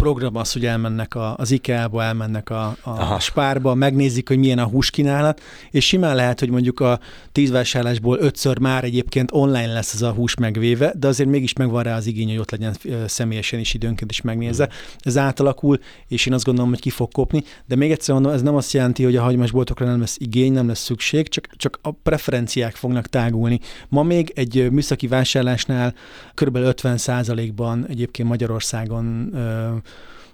program 0.00 0.36
az, 0.36 0.52
hogy 0.52 0.66
elmennek 0.66 1.14
a, 1.14 1.36
az 1.36 1.50
IKEA-ba, 1.50 2.02
elmennek 2.02 2.50
a, 2.50 2.76
a 2.82 3.18
spárba, 3.18 3.74
megnézik, 3.74 4.28
hogy 4.28 4.38
milyen 4.38 4.58
a 4.58 4.64
húskínálat, 4.64 5.40
és 5.70 5.86
simán 5.86 6.14
lehet, 6.14 6.40
hogy 6.40 6.50
mondjuk 6.50 6.80
a 6.80 7.00
tíz 7.32 7.50
vásárlásból 7.50 8.18
ötször 8.20 8.58
már 8.58 8.84
egyébként 8.84 9.30
online 9.32 9.72
lesz 9.72 9.94
az 9.94 10.02
a 10.02 10.10
hús 10.10 10.34
megvéve, 10.34 10.92
de 10.98 11.06
azért 11.06 11.28
mégis 11.28 11.52
megvan 11.52 11.82
rá 11.82 11.96
az 11.96 12.06
igény, 12.06 12.28
hogy 12.28 12.38
ott 12.38 12.50
legyen 12.50 12.76
személyesen 13.06 13.58
is 13.58 13.74
időnként 13.74 14.10
is 14.10 14.20
megnézze. 14.20 14.64
Mm. 14.64 14.76
Ez 14.98 15.16
átalakul, 15.16 15.78
és 16.08 16.26
én 16.26 16.32
azt 16.32 16.44
gondolom, 16.44 16.70
hogy 16.70 16.80
ki 16.80 16.90
fog 16.90 17.12
kopni, 17.12 17.42
de 17.66 17.76
még 17.76 17.90
egyszer 17.90 18.14
mondom, 18.14 18.32
ez 18.32 18.42
nem 18.42 18.54
azt 18.54 18.72
jelenti, 18.72 19.04
hogy 19.04 19.16
a 19.16 19.22
hagyományos 19.22 19.52
boltokra 19.52 19.86
nem 19.86 20.00
lesz 20.00 20.16
igény, 20.18 20.52
nem 20.52 20.66
lesz 20.66 20.82
szükség, 20.82 21.28
csak, 21.28 21.48
csak 21.56 21.78
a 21.82 21.90
preferenciák 21.90 22.74
fognak 22.74 23.06
tágulni. 23.06 23.60
Ma 23.88 24.02
még 24.02 24.32
egy 24.34 24.70
műszaki 24.70 25.06
vásárlásnál 25.06 25.94
kb. 26.34 26.56
50 26.56 26.98
ban 27.54 27.86
egyébként 27.88 28.28
Magyarországon 28.28 29.34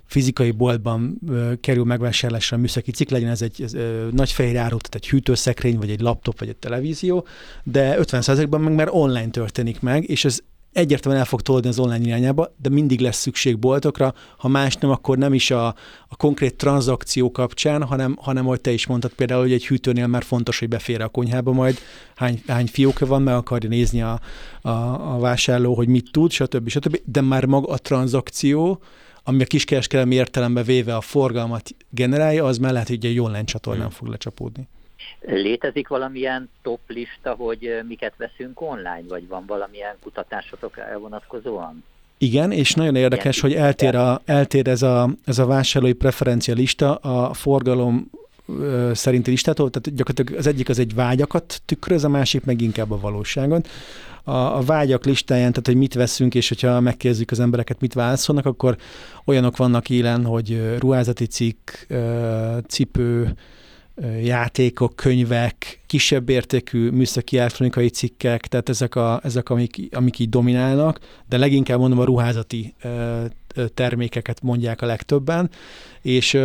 fizikai 0.07 0.51
boltban 0.51 1.19
ö, 1.29 1.53
kerül 1.61 1.85
megvásárlásra 1.85 2.57
a 2.57 2.61
műszaki 2.61 2.91
cikk, 2.91 3.09
legyen 3.09 3.31
ez 3.31 3.43
egy 3.43 3.65
nagy 4.11 4.33
fehér 4.33 4.57
áru, 4.57 4.77
tehát 4.77 4.95
egy 4.95 5.09
hűtőszekrény, 5.09 5.79
vagy 5.79 5.91
egy 5.91 6.01
laptop, 6.01 6.39
vagy 6.39 6.49
egy 6.49 6.57
televízió, 6.57 7.27
de 7.63 7.97
50%-ban 8.01 8.61
meg 8.61 8.75
már 8.75 8.89
online 8.91 9.31
történik 9.31 9.81
meg, 9.81 10.09
és 10.09 10.25
ez 10.25 10.41
egyértelműen 10.77 11.23
el 11.23 11.29
fog 11.29 11.41
tolni 11.41 11.69
az 11.69 11.79
online 11.79 12.05
irányába, 12.05 12.55
de 12.63 12.69
mindig 12.69 13.01
lesz 13.01 13.21
szükség 13.21 13.59
boltokra, 13.59 14.15
ha 14.39 14.49
más 14.49 14.77
nem, 14.77 14.91
akkor 14.91 15.19
nem 15.19 15.35
is 15.35 15.51
a, 15.51 15.67
a 16.09 16.17
konkrét 16.17 16.57
tranzakció 16.57 17.31
kapcsán, 17.31 17.83
hanem, 17.83 18.17
hanem 18.21 18.45
hogy 18.45 18.61
te 18.61 18.71
is 18.71 18.87
mondtad 18.87 19.13
például, 19.13 19.41
hogy 19.41 19.53
egy 19.53 19.67
hűtőnél 19.67 20.07
már 20.07 20.23
fontos, 20.23 20.59
hogy 20.59 20.69
befér 20.69 21.01
a 21.01 21.09
konyhába 21.09 21.53
majd, 21.53 21.79
hány, 22.15 22.43
hány 22.47 22.67
fióka 22.67 23.07
van, 23.07 23.23
meg 23.23 23.35
akarja 23.35 23.69
nézni 23.69 24.03
a, 24.03 24.21
a, 24.61 24.69
a 25.15 25.19
vásárló, 25.19 25.75
hogy 25.75 25.89
mit 25.89 26.09
tud, 26.13 26.31
stb. 26.31 26.69
stb. 26.69 27.01
De 27.05 27.21
már 27.21 27.45
maga 27.45 27.73
a 27.73 27.79
tranzakció, 27.79 28.81
ami 29.29 29.43
a 29.43 29.47
kiskereskedelmi 29.47 30.15
értelembe 30.15 30.63
véve 30.63 30.97
a 30.97 31.01
forgalmat 31.01 31.71
generálja, 31.91 32.45
az 32.45 32.59
mellett, 32.59 32.89
hogy 32.89 33.05
egy 33.05 33.19
online 33.19 33.45
csatornán 33.45 33.91
fog 33.91 34.09
lecsapódni. 34.09 34.69
Létezik 35.21 35.89
valamilyen 35.89 36.51
top 36.63 36.81
lista, 36.87 37.35
hogy 37.35 37.81
miket 37.89 38.13
veszünk 38.17 38.61
online, 38.61 39.05
vagy 39.09 39.29
van 39.29 39.45
valamilyen 39.47 39.95
kutatásotok 40.01 40.79
elvonatkozóan? 40.79 41.85
Igen, 42.19 42.53
és 42.53 42.75
nagyon 42.75 42.97
érdekes, 42.97 43.41
hogy 43.41 43.55
eltér, 43.55 43.95
a, 43.95 44.21
eltér 44.25 44.69
ez, 44.69 44.83
a, 44.83 45.11
ez 45.25 45.39
a 45.39 45.47
vásárlói 45.47 45.93
preferencia 45.93 46.55
lista 46.55 46.95
a 46.95 47.35
forgalom 47.35 48.11
szerinti 48.93 49.31
listától, 49.31 49.71
tehát 49.71 49.99
gyakorlatilag 49.99 50.41
az 50.41 50.47
egyik 50.47 50.69
az 50.69 50.79
egy 50.79 50.95
vágyakat 50.95 51.63
tükröz, 51.65 52.05
a 52.05 52.09
másik 52.09 52.45
meg 52.45 52.61
inkább 52.61 52.91
a 52.91 53.01
valóságot. 53.01 53.69
A, 54.25 54.33
a 54.33 54.61
vágyak 54.61 55.05
listáján, 55.05 55.51
tehát 55.51 55.67
hogy 55.67 55.77
mit 55.77 55.95
veszünk, 55.95 56.35
és 56.35 56.49
hogyha 56.49 56.81
megkérdezzük 56.81 57.31
az 57.31 57.41
embereket, 57.41 57.81
mit 57.81 57.95
válaszolnak, 57.95 58.47
akkor 58.47 58.77
olyanok 59.25 59.57
vannak 59.57 59.91
élen, 59.91 60.25
hogy 60.25 60.77
ruházati 60.79 61.27
cikk, 61.27 61.71
cipő, 62.69 63.35
játékok, 64.23 64.97
könyvek, 64.97 65.81
kisebb 65.87 66.29
értékű 66.29 66.91
műszaki 66.91 67.39
elektronikai 67.39 67.89
cikkek, 67.89 68.47
tehát 68.47 68.69
ezek, 68.69 68.95
a, 68.95 69.21
ezek 69.23 69.51
amik, 69.51 69.89
amik 69.91 70.19
így 70.19 70.29
dominálnak, 70.29 70.99
de 71.29 71.37
leginkább 71.37 71.79
mondom 71.79 71.99
a 71.99 72.05
ruházati 72.05 72.75
termékeket 73.75 74.43
mondják 74.43 74.83
a 74.83 74.87
legtöbben, 74.87 75.51
és 76.03 76.39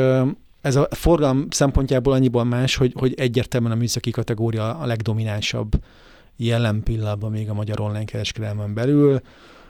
ez 0.62 0.76
a 0.76 0.88
forgalom 0.92 1.46
szempontjából 1.50 2.14
annyiból 2.14 2.44
más, 2.44 2.76
hogy, 2.76 2.94
hogy 2.96 3.14
egyértelműen 3.14 3.72
a 3.72 3.76
műszaki 3.76 4.12
kategória 4.12 4.76
a 4.76 4.86
legdominánsabb 4.86 5.84
jelen 6.38 6.84
pillanatban 6.84 7.32
még 7.32 7.50
a 7.50 7.54
magyar 7.54 7.80
online 7.80 8.06
kereskedelmen 8.06 8.74
belül, 8.74 9.22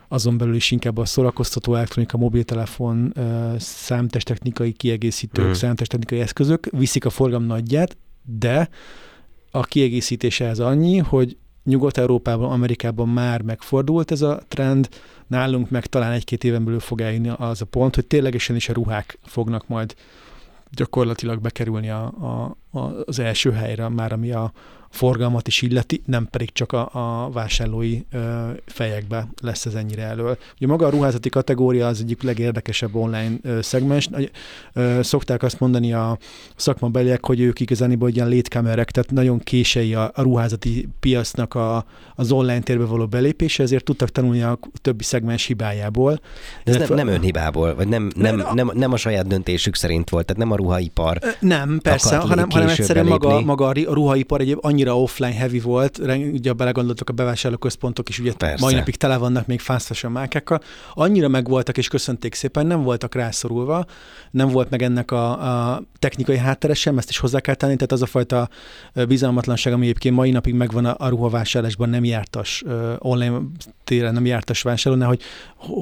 azon 0.07 0.37
belül 0.37 0.55
is 0.55 0.71
inkább 0.71 0.97
a 0.97 1.05
szórakoztató 1.05 1.75
elektronika, 1.75 2.17
mobiltelefon, 2.17 3.13
számtestechnikai 3.57 4.71
kiegészítők, 4.71 5.47
mm. 5.47 5.51
számtestechnikai 5.51 6.19
eszközök 6.19 6.67
viszik 6.71 7.05
a 7.05 7.09
forgalom 7.09 7.43
nagyját, 7.43 7.97
de 8.37 8.69
a 9.51 9.63
kiegészítése 9.63 10.45
ez 10.45 10.59
annyi, 10.59 10.97
hogy 10.97 11.37
Nyugat-Európában, 11.63 12.51
Amerikában 12.51 13.09
már 13.09 13.41
megfordult 13.41 14.11
ez 14.11 14.21
a 14.21 14.41
trend, 14.47 14.89
nálunk 15.27 15.69
meg 15.69 15.85
talán 15.85 16.11
egy-két 16.11 16.43
éven 16.43 16.63
belül 16.63 16.79
fog 16.79 17.01
eljönni 17.01 17.31
az 17.37 17.61
a 17.61 17.65
pont, 17.65 17.95
hogy 17.95 18.07
ténylegesen 18.07 18.55
is 18.55 18.69
a 18.69 18.73
ruhák 18.73 19.19
fognak 19.23 19.67
majd 19.67 19.95
gyakorlatilag 20.71 21.41
bekerülni 21.41 21.89
a, 21.89 22.03
a, 22.03 22.57
az 23.05 23.19
első 23.19 23.51
helyre, 23.51 23.89
már 23.89 24.11
ami 24.11 24.31
a, 24.31 24.51
forgalmat 24.91 25.47
is 25.47 25.61
illeti, 25.61 26.01
nem 26.05 26.27
pedig 26.31 26.51
csak 26.51 26.71
a, 26.71 26.89
a 26.91 27.29
vásárlói 27.29 27.99
ö, 28.11 28.49
fejekbe 28.65 29.27
lesz 29.41 29.65
ez 29.65 29.73
ennyire 29.73 30.03
elől. 30.03 30.37
Ugye 30.55 30.67
maga 30.67 30.85
a 30.85 30.89
ruházati 30.89 31.29
kategória 31.29 31.87
az 31.87 31.99
egyik 31.99 32.23
legérdekesebb 32.23 32.95
online 32.95 33.33
ö, 33.41 33.61
szegmens. 33.61 34.09
Ö, 34.73 34.99
szokták 35.03 35.43
azt 35.43 35.59
mondani 35.59 35.93
a 35.93 36.17
szakmabeliek, 36.55 37.25
hogy 37.25 37.39
ők 37.39 37.59
igazániból 37.59 38.09
ilyen 38.09 38.27
létkamerek, 38.27 38.91
tehát 38.91 39.11
nagyon 39.11 39.39
kései 39.39 39.93
a, 39.93 40.11
a 40.13 40.21
ruházati 40.21 40.87
piacnak 40.99 41.55
a, 41.55 41.85
az 42.15 42.31
online 42.31 42.59
térbe 42.61 42.85
való 42.85 43.05
belépése, 43.05 43.63
ezért 43.63 43.83
tudtak 43.83 44.09
tanulni 44.09 44.41
a 44.41 44.59
többi 44.81 45.03
szegmens 45.03 45.45
hibájából. 45.45 46.19
De 46.63 46.79
ez 46.79 46.87
nem, 46.87 46.97
nem 46.97 47.07
önhibából, 47.07 47.75
vagy 47.75 47.87
nem, 47.87 48.11
nem, 48.15 48.35
nem, 48.35 48.55
nem, 48.55 48.71
nem 48.73 48.91
a 48.91 48.97
saját 48.97 49.27
döntésük 49.27 49.75
szerint 49.75 50.09
volt, 50.09 50.25
tehát 50.25 50.41
nem 50.41 50.51
a 50.51 50.55
ruhaipar. 50.55 51.19
Nem, 51.39 51.79
persze, 51.83 52.17
hanem, 52.17 52.49
hanem 52.49 52.69
egyszerűen 52.69 53.05
maga, 53.05 53.41
maga 53.41 53.67
a 53.67 53.73
ruhaipar 53.73 54.41
egy 54.41 54.57
annyi 54.61 54.80
annyira 54.81 55.01
offline 55.01 55.33
heavy 55.33 55.59
volt, 55.59 55.97
ugye 56.33 56.53
belegondoltok 56.53 57.09
a 57.09 57.13
bevásárlóközpontok 57.13 58.09
is, 58.09 58.19
ugye 58.19 58.33
Persze. 58.33 58.63
mai 58.63 58.73
napig 58.73 58.95
tele 58.95 59.17
vannak 59.17 59.45
még 59.45 59.59
fast 59.59 59.85
fashion 59.85 60.11
márkákkal, 60.11 60.61
annyira 60.93 61.27
megvoltak 61.27 61.77
és 61.77 61.87
köszönték 61.87 62.33
szépen, 62.33 62.67
nem 62.67 62.83
voltak 62.83 63.15
rászorulva, 63.15 63.85
nem 64.31 64.49
volt 64.49 64.69
meg 64.69 64.81
ennek 64.81 65.11
a, 65.11 65.71
a 65.71 65.83
technikai 65.99 66.37
háttere 66.37 66.73
sem, 66.73 66.97
ezt 66.97 67.09
is 67.09 67.17
hozzá 67.17 67.39
kell 67.39 67.55
tenni, 67.55 67.73
tehát 67.73 67.91
az 67.91 68.01
a 68.01 68.05
fajta 68.05 68.49
bizalmatlanság, 69.07 69.73
ami 69.73 69.83
egyébként 69.85 70.15
mai 70.15 70.31
napig 70.31 70.53
megvan 70.53 70.85
a, 70.85 70.95
a 70.97 71.07
ruhavásárlásban 71.07 71.89
nem 71.89 72.03
jártas 72.03 72.63
online 72.97 73.41
téren 73.91 74.13
nem 74.13 74.25
jártas 74.25 74.61
vásárolni, 74.61 75.03
hogy 75.03 75.21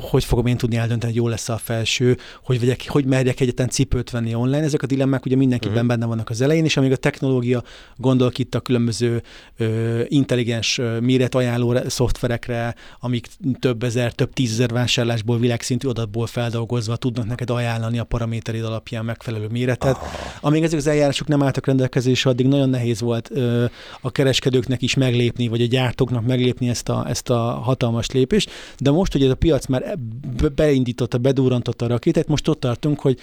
hogy 0.09 0.23
fogom 0.23 0.45
én 0.45 0.57
tudni 0.57 0.75
eldönteni, 0.75 1.11
hogy 1.11 1.21
jó 1.21 1.27
lesz 1.27 1.49
a 1.49 1.57
felső, 1.57 2.17
hogy, 2.43 2.59
vegyek, 2.59 2.85
hogy 2.87 3.05
merjek 3.05 3.39
egyetlen 3.39 3.69
cipőt 3.69 4.09
venni 4.09 4.35
online. 4.35 4.63
Ezek 4.63 4.81
a 4.81 4.85
dilemmák 4.85 5.25
ugye 5.25 5.35
mindenkiben 5.35 5.75
uh-huh. 5.75 5.89
benne 5.89 6.05
vannak 6.05 6.29
az 6.29 6.41
elején, 6.41 6.63
és 6.63 6.77
amíg 6.77 6.91
a 6.91 6.95
technológia, 6.95 7.63
gondolok 7.95 8.37
itt 8.37 8.55
a 8.55 8.59
különböző 8.59 9.21
ö, 9.57 10.01
intelligens 10.07 10.81
ajánló 11.29 11.77
szoftverekre, 11.87 12.75
amik 12.99 13.27
több 13.59 13.83
ezer, 13.83 14.13
több 14.13 14.33
tízezer 14.33 14.69
vásárlásból, 14.69 15.39
világszintű 15.39 15.87
adatból 15.87 16.27
feldolgozva 16.27 16.95
tudnak 16.95 17.27
neked 17.27 17.49
ajánlani 17.49 17.99
a 17.99 18.03
paraméterid 18.03 18.63
alapján 18.63 19.05
megfelelő 19.05 19.47
méretet. 19.47 19.95
Oh. 19.95 20.03
Amíg 20.41 20.63
ezek 20.63 20.79
az 20.79 20.87
eljárások 20.87 21.27
nem 21.27 21.43
álltak 21.43 21.65
rendelkezésre, 21.65 22.29
addig 22.29 22.47
nagyon 22.47 22.69
nehéz 22.69 23.01
volt 23.01 23.29
ö, 23.31 23.65
a 24.01 24.11
kereskedőknek 24.11 24.81
is 24.81 24.93
meglépni, 24.93 25.47
vagy 25.47 25.61
a 25.61 25.65
gyártóknak 25.65 26.25
meglépni 26.25 26.69
ezt 26.69 26.89
a, 26.89 27.05
ezt 27.07 27.29
a 27.29 27.37
hatalmas 27.37 27.98
lépést. 28.07 28.51
De 28.79 28.91
most, 28.91 29.11
hogy 29.11 29.23
ez 29.23 29.29
a 29.29 29.35
piac 29.35 29.65
már 29.65 29.97
beindította, 30.55 31.17
bedúrantotta 31.17 31.85
a 31.85 31.87
rakétát, 31.87 32.27
most 32.27 32.47
ott 32.47 32.59
tartunk, 32.59 32.99
hogy 32.99 33.19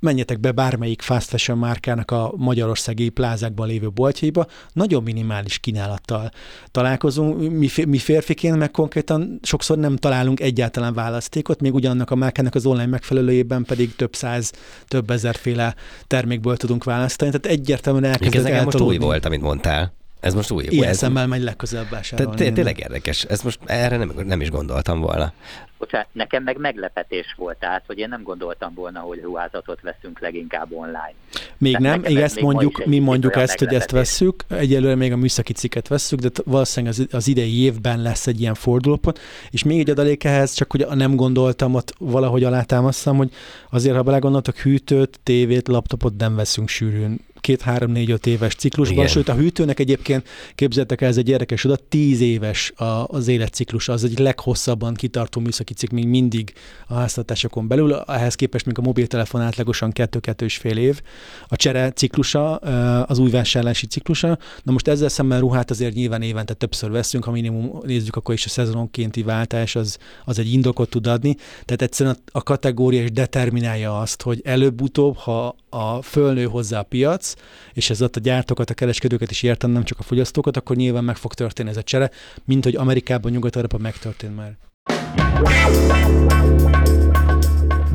menjetek 0.00 0.40
be 0.40 0.52
bármelyik 0.52 1.02
fast 1.02 1.28
fashion 1.28 1.58
márkának 1.58 2.10
a 2.10 2.32
magyarországi 2.36 3.08
plázákban 3.08 3.66
lévő 3.66 3.90
boltjaiba, 3.90 4.46
nagyon 4.72 5.02
minimális 5.02 5.58
kínálattal 5.58 6.30
találkozunk. 6.70 7.50
Mi, 7.50 7.68
mi 7.86 7.98
férfiként 7.98 8.56
meg 8.56 8.70
konkrétan 8.70 9.38
sokszor 9.42 9.78
nem 9.78 9.96
találunk 9.96 10.40
egyáltalán 10.40 10.94
választékot, 10.94 11.60
még 11.60 11.74
ugyanannak 11.74 12.10
a 12.10 12.14
márkának 12.14 12.54
az 12.54 12.66
online 12.66 12.86
megfelelőjében 12.86 13.64
pedig 13.64 13.96
több 13.96 14.14
száz, 14.14 14.52
több 14.88 15.10
ezerféle 15.10 15.74
termékből 16.06 16.56
tudunk 16.56 16.84
választani. 16.84 17.30
Tehát 17.30 17.58
egyértelműen 17.58 18.04
elkezdett 18.04 18.52
Ez 18.52 18.64
most 18.64 18.80
új 18.80 18.96
volt, 18.96 19.24
amit 19.24 19.40
mondtál. 19.40 19.98
Ez 20.20 20.34
most 20.34 20.50
új. 20.50 20.64
Ilyen 20.68 20.88
ez 20.88 20.96
szemmel 20.96 21.26
megy 21.26 21.42
legközelebb 21.42 21.90
vásárolni. 21.90 22.36
Te, 22.36 22.52
tényleg 22.52 22.78
érdekes. 22.78 23.24
Ez 23.24 23.42
most 23.42 23.58
erre 23.64 23.96
nem, 23.96 24.12
nem 24.24 24.40
is 24.40 24.50
gondoltam 24.50 25.00
volna. 25.00 25.32
Bocsánat, 25.78 26.06
nekem 26.12 26.42
meg 26.42 26.58
meglepetés 26.58 27.34
volt, 27.36 27.56
tehát, 27.58 27.82
hogy 27.86 27.98
én 27.98 28.08
nem 28.08 28.22
gondoltam 28.22 28.74
volna, 28.74 29.00
hogy 29.00 29.20
ruházatot 29.22 29.80
veszünk 29.80 30.20
leginkább 30.20 30.72
online. 30.72 31.14
Még 31.58 31.76
tehát 31.76 32.00
nem, 32.00 32.10
igen, 32.10 32.22
ezt 32.22 32.40
mondjuk, 32.40 32.84
mi 32.84 32.98
mondjuk 32.98 33.36
ezt, 33.36 33.58
hogy 33.58 33.74
ezt 33.74 33.90
vesszük, 33.90 34.44
egyelőre 34.48 34.94
még 34.94 35.12
a 35.12 35.16
műszaki 35.16 35.52
cikket 35.52 35.88
vesszük, 35.88 36.18
de 36.18 36.28
valószínűleg 36.44 36.94
az, 36.98 37.06
az 37.10 37.28
idei 37.28 37.62
évben 37.62 38.02
lesz 38.02 38.26
egy 38.26 38.40
ilyen 38.40 38.54
fordulópont, 38.54 39.18
és 39.50 39.62
még 39.62 39.78
egy 39.78 39.90
adalék 39.90 40.24
ehhez, 40.24 40.52
csak 40.52 40.70
hogy 40.70 40.86
nem 40.94 41.16
gondoltam, 41.16 41.74
ott 41.74 41.94
valahogy 41.98 42.44
alátámasztam, 42.44 43.16
hogy 43.16 43.32
azért, 43.70 43.96
ha 43.96 44.02
belegondoltak, 44.02 44.56
hűtőt, 44.56 45.20
tévét, 45.22 45.68
laptopot 45.68 46.16
nem 46.16 46.36
veszünk 46.36 46.68
sűrűn 46.68 47.28
két, 47.50 47.60
három, 47.62 47.90
négy, 47.90 48.10
öt 48.10 48.26
éves 48.26 48.54
ciklusban, 48.54 48.96
Igen. 48.96 49.08
sőt 49.08 49.28
a 49.28 49.34
hűtőnek 49.34 49.80
egyébként 49.80 50.28
képzeltek 50.54 51.00
el, 51.00 51.08
ez 51.08 51.16
egy 51.16 51.28
érdekes 51.28 51.64
adat, 51.64 51.82
tíz 51.82 52.20
éves 52.20 52.72
az 53.06 53.28
életciklus, 53.28 53.88
az 53.88 54.04
egy 54.04 54.18
leghosszabban 54.18 54.94
kitartó 54.94 55.40
műszaki 55.40 55.74
cikk 55.74 55.90
még 55.90 56.06
mindig 56.06 56.52
a 56.86 56.94
háztartásokon 56.94 57.68
belül, 57.68 57.94
ehhez 57.94 58.34
képest 58.34 58.66
még 58.66 58.78
a 58.78 58.82
mobiltelefon 58.82 59.40
átlagosan 59.40 59.92
kettő-kettő 59.92 60.44
és 60.44 60.56
fél 60.56 60.76
év. 60.76 61.00
A 61.48 61.56
csere 61.56 61.90
ciklusa, 61.90 62.56
az 63.04 63.18
új 63.18 63.30
vásárlási 63.30 63.86
ciklusa, 63.86 64.38
na 64.62 64.72
most 64.72 64.88
ezzel 64.88 65.08
szemben 65.08 65.40
ruhát 65.40 65.70
azért 65.70 65.94
nyilván 65.94 66.22
évente 66.22 66.54
többször 66.54 66.90
veszünk, 66.90 67.24
ha 67.24 67.30
minimum 67.30 67.78
nézzük, 67.82 68.16
akkor 68.16 68.34
is 68.34 68.44
a 68.44 68.48
szezononkénti 68.48 69.22
váltás 69.22 69.76
az, 69.76 69.98
az 70.24 70.38
egy 70.38 70.52
indokot 70.52 70.90
tud 70.90 71.06
adni, 71.06 71.36
tehát 71.64 71.82
egyszerűen 71.82 72.16
a 72.32 72.42
kategória 72.42 73.02
is 73.02 73.12
determinálja 73.12 73.98
azt, 73.98 74.22
hogy 74.22 74.40
előbb-utóbb, 74.44 75.16
ha 75.16 75.56
a 75.70 76.02
fölnő 76.02 76.44
hozzá 76.44 76.78
a 76.78 76.82
piac, 76.82 77.34
és 77.72 77.90
ez 77.90 78.00
a 78.00 78.08
gyártókat, 78.22 78.70
a 78.70 78.74
kereskedőket 78.74 79.30
is 79.30 79.42
értem, 79.42 79.70
nem 79.70 79.84
csak 79.84 79.98
a 79.98 80.02
fogyasztókat, 80.02 80.56
akkor 80.56 80.76
nyilván 80.76 81.04
meg 81.04 81.16
fog 81.16 81.34
történni 81.34 81.68
ez 81.68 81.76
a 81.76 81.82
csere, 81.82 82.10
mint 82.44 82.64
hogy 82.64 82.76
Amerikában, 82.76 83.32
Nyugat-Európa 83.32 83.78
megtörtént 83.78 84.36
már. 84.36 84.56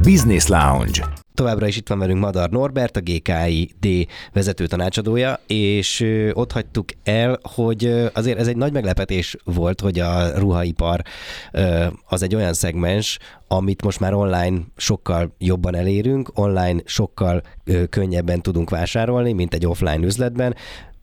Business 0.01 0.47
Lounge 0.47 1.24
Továbbra 1.35 1.67
is 1.67 1.77
itt 1.77 1.87
van 1.87 1.99
velünk 1.99 2.19
Madar 2.19 2.49
Norbert, 2.49 2.97
a 2.97 3.01
GKID 3.01 4.07
vezető 4.33 4.67
tanácsadója, 4.67 5.39
és 5.47 6.05
ott 6.33 6.51
hagytuk 6.51 6.85
el, 7.03 7.39
hogy 7.41 8.09
azért 8.13 8.39
ez 8.39 8.47
egy 8.47 8.57
nagy 8.57 8.71
meglepetés 8.71 9.37
volt, 9.43 9.81
hogy 9.81 9.99
a 9.99 10.39
ruhaipar 10.39 11.01
az 12.07 12.23
egy 12.23 12.35
olyan 12.35 12.53
szegmens, 12.53 13.19
amit 13.47 13.83
most 13.83 13.99
már 13.99 14.13
online 14.13 14.57
sokkal 14.75 15.35
jobban 15.37 15.75
elérünk, 15.75 16.31
online 16.33 16.81
sokkal 16.85 17.43
könnyebben 17.89 18.41
tudunk 18.41 18.69
vásárolni, 18.69 19.33
mint 19.33 19.53
egy 19.53 19.65
offline 19.65 20.05
üzletben. 20.05 20.55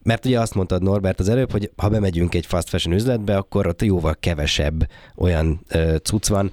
Mert 0.03 0.27
ugye 0.27 0.41
azt 0.41 0.55
mondtad 0.55 0.83
Norbert 0.83 1.21
az 1.21 1.29
előbb, 1.29 1.51
hogy 1.53 1.71
ha 1.77 1.89
bemegyünk 1.89 2.35
egy 2.35 2.47
fast 2.47 2.69
fashion 2.69 2.95
üzletbe, 2.95 3.37
akkor 3.37 3.67
ott 3.67 3.83
jóval 3.83 4.17
kevesebb 4.21 4.89
olyan 5.17 5.61
cucc 6.03 6.29
van, 6.29 6.53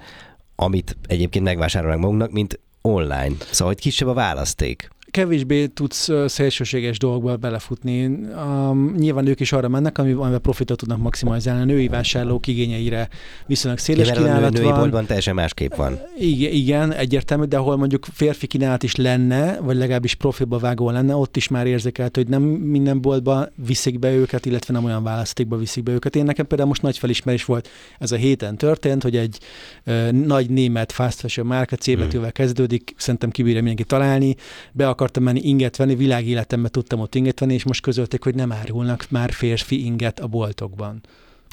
amit 0.56 0.96
egyébként 1.06 1.44
megvásárolnak 1.44 2.00
magunknak, 2.00 2.30
mint 2.30 2.60
online. 2.82 3.34
Szóval, 3.50 3.72
hogy 3.72 3.82
kisebb 3.82 4.08
a 4.08 4.12
választék 4.12 4.88
kevésbé 5.10 5.66
tudsz 5.66 6.08
szélsőséges 6.26 6.98
dolgokba 6.98 7.36
belefutni. 7.36 8.04
Um, 8.04 8.94
nyilván 8.98 9.26
ők 9.26 9.40
is 9.40 9.52
arra 9.52 9.68
mennek, 9.68 9.98
amiben 9.98 10.40
profitot 10.40 10.78
tudnak 10.78 10.98
maximalizálni. 10.98 11.62
A 11.62 11.64
női 11.64 11.88
vásárlók 11.88 12.46
igényeire 12.46 13.08
viszonylag 13.46 13.78
széles 13.78 14.08
ja, 14.08 14.14
kínálat 14.14 14.54
a 14.54 14.58
női 14.58 14.64
van. 14.64 14.78
boltban 14.78 15.06
teljesen 15.06 15.34
másképp 15.34 15.74
van. 15.74 15.98
Igen, 16.18 16.52
igen, 16.52 16.92
egyértelmű, 16.92 17.44
de 17.44 17.56
ahol 17.56 17.76
mondjuk 17.76 18.06
férfi 18.12 18.46
kínálat 18.46 18.82
is 18.82 18.96
lenne, 18.96 19.58
vagy 19.60 19.76
legalábbis 19.76 20.14
profilba 20.14 20.58
vágó 20.58 20.90
lenne, 20.90 21.14
ott 21.14 21.36
is 21.36 21.48
már 21.48 21.66
érzékelt, 21.66 22.16
hogy 22.16 22.28
nem 22.28 22.42
minden 22.42 23.00
boltba 23.00 23.48
viszik 23.66 23.98
be 23.98 24.12
őket, 24.12 24.46
illetve 24.46 24.72
nem 24.72 24.84
olyan 24.84 25.02
választékba 25.02 25.56
viszik 25.56 25.82
be 25.82 25.92
őket. 25.92 26.16
Én 26.16 26.24
nekem 26.24 26.46
például 26.46 26.68
most 26.68 26.82
nagy 26.82 26.98
felismerés 26.98 27.44
volt, 27.44 27.68
ez 27.98 28.12
a 28.12 28.16
héten 28.16 28.56
történt, 28.56 29.02
hogy 29.02 29.16
egy 29.16 29.38
uh, 29.86 30.10
nagy 30.10 30.50
német 30.50 30.92
fast 30.92 31.20
fashion 31.20 31.46
márka 31.46 31.76
C 31.76 31.96
betűvel 31.96 32.32
kezdődik, 32.32 32.94
szerintem 32.96 33.30
kibírja 33.30 33.58
mindenki 33.58 33.84
találni, 33.84 34.36
be 34.72 34.88
akartam 35.00 35.22
menni 35.22 35.40
inget 35.42 35.76
venni, 35.76 35.94
világéletemben 35.94 36.70
tudtam 36.70 37.00
ott 37.00 37.14
inget 37.14 37.40
venni, 37.40 37.54
és 37.54 37.64
most 37.64 37.82
közölték, 37.82 38.22
hogy 38.22 38.34
nem 38.34 38.52
árulnak 38.52 39.06
már 39.10 39.32
férfi 39.32 39.84
inget 39.84 40.20
a 40.20 40.26
boltokban. 40.26 41.00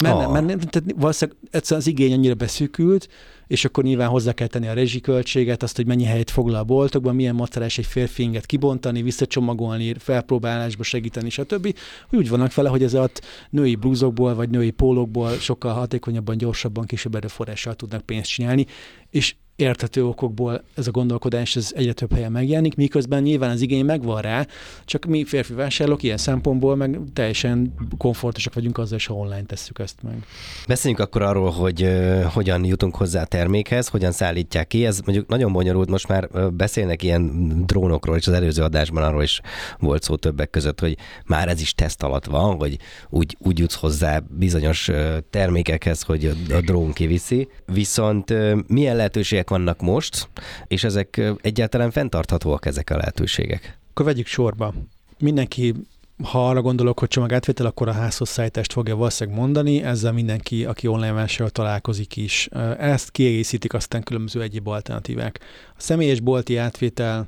Mert, 0.02 0.14
oh. 0.14 0.32
mert, 0.32 0.46
mert 0.46 0.70
tehát 0.70 0.94
valószínűleg 0.96 1.40
egyszerűen 1.50 1.80
az 1.80 1.86
igény 1.86 2.12
annyira 2.12 2.34
beszűkült, 2.34 3.08
és 3.46 3.64
akkor 3.64 3.84
nyilván 3.84 4.08
hozzá 4.08 4.32
kell 4.32 4.46
tenni 4.46 4.68
a 4.68 4.72
rezsiköltséget, 4.72 5.62
azt, 5.62 5.76
hogy 5.76 5.86
mennyi 5.86 6.04
helyet 6.04 6.30
foglal 6.30 6.60
a 6.60 6.64
boltokban, 6.64 7.14
milyen 7.14 7.34
macerás 7.34 7.78
egy 7.78 7.86
férfi 7.86 8.22
inget 8.22 8.46
kibontani, 8.46 9.02
visszacsomagolni, 9.02 9.94
felpróbálásba 9.98 10.82
segíteni, 10.82 11.30
stb. 11.30 11.74
Úgy 12.10 12.28
vannak 12.28 12.54
vele, 12.54 12.68
hogy 12.68 12.82
ez 12.82 12.94
a 12.94 13.10
női 13.50 13.74
blúzokból 13.74 14.34
vagy 14.34 14.48
női 14.48 14.70
pólókból 14.70 15.30
sokkal 15.30 15.72
hatékonyabban, 15.72 16.36
gyorsabban, 16.36 16.86
kisebb 16.86 17.14
erőforrással 17.14 17.74
tudnak 17.74 18.02
pénzt 18.02 18.30
csinálni, 18.30 18.66
és 19.10 19.34
érthető 19.58 20.04
okokból 20.06 20.64
ez 20.74 20.86
a 20.86 20.90
gondolkodás 20.90 21.56
ez 21.56 21.70
egyre 21.74 21.92
több 21.92 22.12
helyen 22.12 22.32
megjelenik, 22.32 22.74
miközben 22.74 23.22
nyilván 23.22 23.50
az 23.50 23.60
igény 23.60 23.84
megvan 23.84 24.20
rá, 24.20 24.46
csak 24.84 25.04
mi 25.04 25.24
férfi 25.24 25.52
vásárlók 25.52 26.02
ilyen 26.02 26.16
szempontból 26.16 26.76
meg 26.76 27.00
teljesen 27.12 27.74
komfortosak 27.96 28.54
vagyunk 28.54 28.78
azzal, 28.78 28.98
ha 29.06 29.14
online 29.14 29.42
tesszük 29.42 29.78
ezt 29.78 30.02
meg. 30.02 30.26
Beszéljünk 30.66 31.02
akkor 31.02 31.22
arról, 31.22 31.50
hogy 31.50 31.82
uh, 31.82 32.22
hogyan 32.22 32.64
jutunk 32.64 32.96
hozzá 32.96 33.22
a 33.22 33.24
termékhez, 33.24 33.88
hogyan 33.88 34.12
szállítják 34.12 34.66
ki. 34.66 34.86
Ez 34.86 35.00
mondjuk 35.04 35.28
nagyon 35.28 35.52
bonyolult, 35.52 35.90
most 35.90 36.08
már 36.08 36.28
uh, 36.32 36.50
beszélnek 36.50 37.02
ilyen 37.02 37.52
drónokról, 37.66 38.16
és 38.16 38.26
az 38.26 38.32
előző 38.32 38.62
adásban 38.62 39.02
arról 39.02 39.22
is 39.22 39.40
volt 39.78 40.02
szó 40.02 40.16
többek 40.16 40.50
között, 40.50 40.80
hogy 40.80 40.96
már 41.26 41.48
ez 41.48 41.60
is 41.60 41.74
teszt 41.74 42.02
alatt 42.02 42.24
van, 42.24 42.56
hogy 42.56 42.76
úgy, 43.08 43.36
úgy 43.38 43.58
jutsz 43.58 43.74
hozzá 43.74 44.22
bizonyos 44.38 44.88
uh, 44.88 45.16
termékekhez, 45.30 46.02
hogy 46.02 46.36
a, 46.50 46.60
drón 46.60 46.92
kiviszi. 46.92 47.48
Viszont 47.66 48.34
milyen 48.66 48.96
lehetőségek 48.96 49.47
lehetőségek 49.48 49.76
vannak 49.78 49.80
most, 49.80 50.28
és 50.66 50.84
ezek 50.84 51.20
egyáltalán 51.40 51.90
fenntarthatóak 51.90 52.66
ezek 52.66 52.90
a 52.90 52.96
lehetőségek? 52.96 53.78
Akkor 53.90 54.04
vegyük 54.04 54.26
sorba. 54.26 54.74
Mindenki 55.18 55.74
ha 56.22 56.48
arra 56.48 56.62
gondolok, 56.62 56.98
hogy 56.98 57.08
csomag 57.08 57.32
átvétel, 57.32 57.66
akkor 57.66 57.88
a 57.88 57.92
házhoz 57.92 58.28
szállítást 58.28 58.72
fogja 58.72 58.96
valószínűleg 58.96 59.38
mondani, 59.38 59.82
ezzel 59.82 60.12
mindenki, 60.12 60.64
aki 60.64 60.86
online 60.86 61.12
vásárol 61.12 61.50
találkozik 61.50 62.16
is. 62.16 62.48
Ezt 62.78 63.10
kiegészítik 63.10 63.74
aztán 63.74 64.02
különböző 64.02 64.42
egyéb 64.42 64.68
alternatívák. 64.68 65.40
A 65.70 65.80
személyes 65.80 66.20
bolti 66.20 66.56
átvétel, 66.56 67.26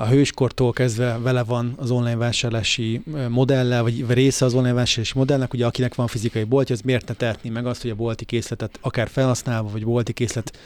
a 0.00 0.06
hőskortól 0.06 0.72
kezdve 0.72 1.18
vele 1.18 1.42
van 1.42 1.74
az 1.76 1.90
online 1.90 2.16
vásárlási 2.16 3.02
modellel, 3.28 3.82
vagy 3.82 4.04
része 4.08 4.44
az 4.44 4.54
online 4.54 4.74
vásárlási 4.74 5.18
modellnek, 5.18 5.52
ugye 5.52 5.66
akinek 5.66 5.94
van 5.94 6.06
fizikai 6.06 6.44
boltja, 6.44 6.74
az 6.74 6.80
miért 6.80 7.08
ne 7.08 7.14
tehetné 7.14 7.50
meg 7.50 7.66
azt, 7.66 7.82
hogy 7.82 7.90
a 7.90 7.94
bolti 7.94 8.24
készletet 8.24 8.78
akár 8.80 9.08
felhasználva, 9.08 9.68
vagy 9.70 9.84
bolti 9.84 10.12
készlet 10.12 10.58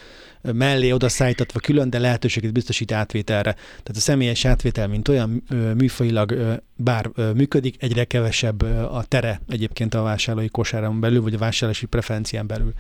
mellé 0.43 0.91
odaszállítatva 0.91 1.59
külön, 1.59 1.91
de 1.91 1.99
lehetőséget 1.99 2.53
biztosít 2.53 2.93
átvételre. 2.93 3.53
Tehát 3.53 3.97
a 3.97 4.01
személyes 4.01 4.45
átvétel, 4.45 4.89
mint 4.89 5.09
olyan 5.09 5.45
műfajilag 5.77 6.61
bár 6.77 7.11
működik, 7.35 7.77
egyre 7.79 8.05
kevesebb 8.05 8.63
a 8.93 9.05
tere 9.09 9.41
egyébként 9.49 9.95
a 9.95 10.03
vásárlói 10.03 10.49
kosáron 10.49 11.01
belül, 11.01 11.23
vagy 11.23 11.35
a 11.35 11.39
vásárlási 11.39 11.87
preferencián 11.87 12.47
belül. 12.47 12.73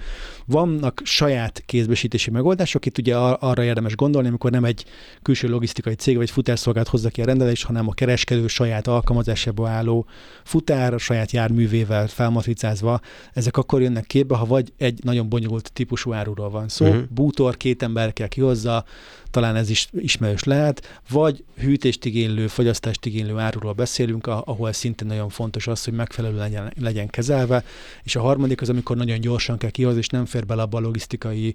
Vannak 0.46 1.00
saját 1.04 1.62
kézbesítési 1.66 2.30
megoldások, 2.30 2.86
itt 2.86 2.98
ugye 2.98 3.16
arra 3.16 3.64
érdemes 3.64 3.94
gondolni, 3.94 4.28
amikor 4.28 4.50
nem 4.50 4.64
egy 4.64 4.84
külső 5.22 5.48
logisztikai 5.48 5.94
cég 5.94 6.16
vagy 6.16 6.30
futárszolgált 6.30 6.88
hozza 6.88 7.08
ki 7.08 7.22
a 7.22 7.24
rendelést, 7.24 7.64
hanem 7.64 7.88
a 7.88 7.92
kereskedő 7.92 8.46
saját 8.46 8.86
alkalmazásába 8.86 9.68
álló 9.68 10.06
futár, 10.44 10.94
a 10.94 10.98
saját 10.98 11.30
járművével 11.30 12.06
felmatricázva, 12.06 13.00
ezek 13.32 13.56
akkor 13.56 13.82
jönnek 13.82 14.06
képbe, 14.06 14.36
ha 14.36 14.44
vagy 14.44 14.72
egy 14.76 15.00
nagyon 15.04 15.28
bonyolult 15.28 15.72
típusú 15.72 16.12
áruról 16.12 16.50
van 16.50 16.68
szó, 16.68 16.86
uh-huh. 16.86 17.02
bútor, 17.10 17.47
két 17.56 17.82
ember 17.82 18.12
kell 18.12 18.28
kihozza, 18.28 18.84
talán 19.30 19.56
ez 19.56 19.70
is 19.70 19.88
ismerős 19.98 20.44
lehet, 20.44 21.00
vagy 21.10 21.44
hűtést 21.60 22.04
igénylő, 22.04 22.46
fogyasztást 22.46 23.06
igénylő 23.06 23.38
áruról 23.38 23.72
beszélünk, 23.72 24.26
ahol 24.26 24.72
szintén 24.72 25.06
nagyon 25.06 25.28
fontos 25.28 25.66
az, 25.66 25.84
hogy 25.84 25.92
megfelelő 25.92 26.36
legyen, 26.36 26.72
legyen 26.80 27.08
kezelve, 27.08 27.64
és 28.02 28.16
a 28.16 28.20
harmadik 28.20 28.60
az, 28.60 28.68
amikor 28.68 28.96
nagyon 28.96 29.20
gyorsan 29.20 29.58
kell 29.58 29.70
kihozni, 29.70 29.98
és 29.98 30.08
nem 30.08 30.24
fér 30.24 30.46
bele 30.46 30.62
abba 30.62 30.78
a 30.78 30.80
logisztikai 30.80 31.54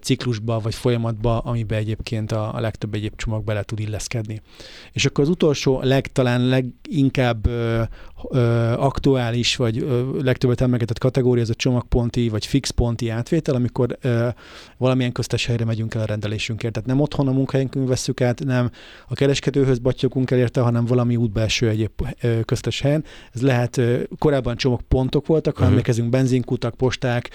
ciklusba 0.00 0.60
vagy 0.60 0.74
folyamatba, 0.74 1.38
amibe 1.38 1.76
egyébként 1.76 2.32
a, 2.32 2.54
a 2.54 2.60
legtöbb 2.60 2.94
egyéb 2.94 3.16
csomag 3.16 3.44
bele 3.44 3.62
tud 3.62 3.78
illeszkedni. 3.78 4.40
És 4.92 5.04
akkor 5.04 5.24
az 5.24 5.30
utolsó, 5.30 5.80
leg, 5.82 6.06
talán 6.06 6.48
leginkább 6.48 7.46
ö, 7.46 7.82
ö, 8.30 8.40
aktuális, 8.72 9.56
vagy 9.56 9.86
legtöbbet 10.20 10.60
emlegetett 10.60 10.98
kategória, 10.98 11.42
az 11.42 11.50
a 11.50 11.54
csomagponti, 11.54 12.28
vagy 12.28 12.46
fixponti 12.46 13.08
átvétel, 13.08 13.54
amikor 13.54 13.98
ö, 14.00 14.28
valamilyen 14.76 15.12
köztes 15.28 15.46
helyre 15.46 15.64
megyünk 15.64 15.94
el 15.94 16.02
a 16.02 16.04
rendelésünkért. 16.04 16.72
Tehát 16.72 16.88
nem 16.88 17.00
otthon 17.00 17.28
a 17.28 17.32
munkahelyünkön 17.32 17.86
veszük 17.86 18.20
át, 18.20 18.44
nem 18.44 18.70
a 19.08 19.14
kereskedőhöz 19.14 19.78
batyogunk 19.78 20.30
el 20.30 20.38
érte, 20.38 20.60
hanem 20.60 20.84
valami 20.84 21.16
útbelső 21.16 21.68
egyéb 21.68 21.90
köztes 22.44 22.80
helyen. 22.80 23.04
Ez 23.32 23.42
lehet, 23.42 23.80
korábban 24.18 24.56
csomagpontok 24.56 25.26
voltak, 25.26 25.52
ha 25.52 25.58
uh-huh. 25.58 25.70
emlékezünk, 25.70 26.10
benzinkutak, 26.10 26.74
posták, 26.74 27.30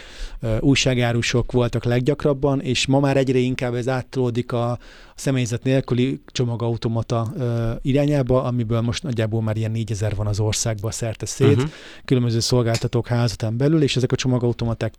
újságárusok 0.60 1.52
voltak 1.52 1.84
leggyakrabban, 1.84 2.62
és 2.62 2.86
ma 2.86 3.00
már 3.00 3.18
egyre 3.18 3.38
inkább 3.38 3.74
ez 3.74 3.88
áttolódik 3.88 4.52
a, 4.52 4.78
személyzet 5.16 5.64
nélküli 5.64 6.22
csomagautomata 6.26 7.34
irányába, 7.82 8.44
amiből 8.44 8.82
most 8.82 9.04
nagyjából 9.04 9.42
már 9.42 9.58
ilyen 9.58 9.72
4000 9.72 10.16
van 10.16 10.28
az 10.28 10.40
országban 10.40 10.92
szerte 10.92 11.26
szét, 11.26 11.56
uh-huh. 11.56 11.70
különböző 12.06 12.40
szolgáltatók 12.40 13.08
házatán 13.08 13.58
belül, 13.58 13.82
és 13.82 13.96
ezek 13.96 14.12
a 14.12 14.16
csomagautomaták 14.16 14.94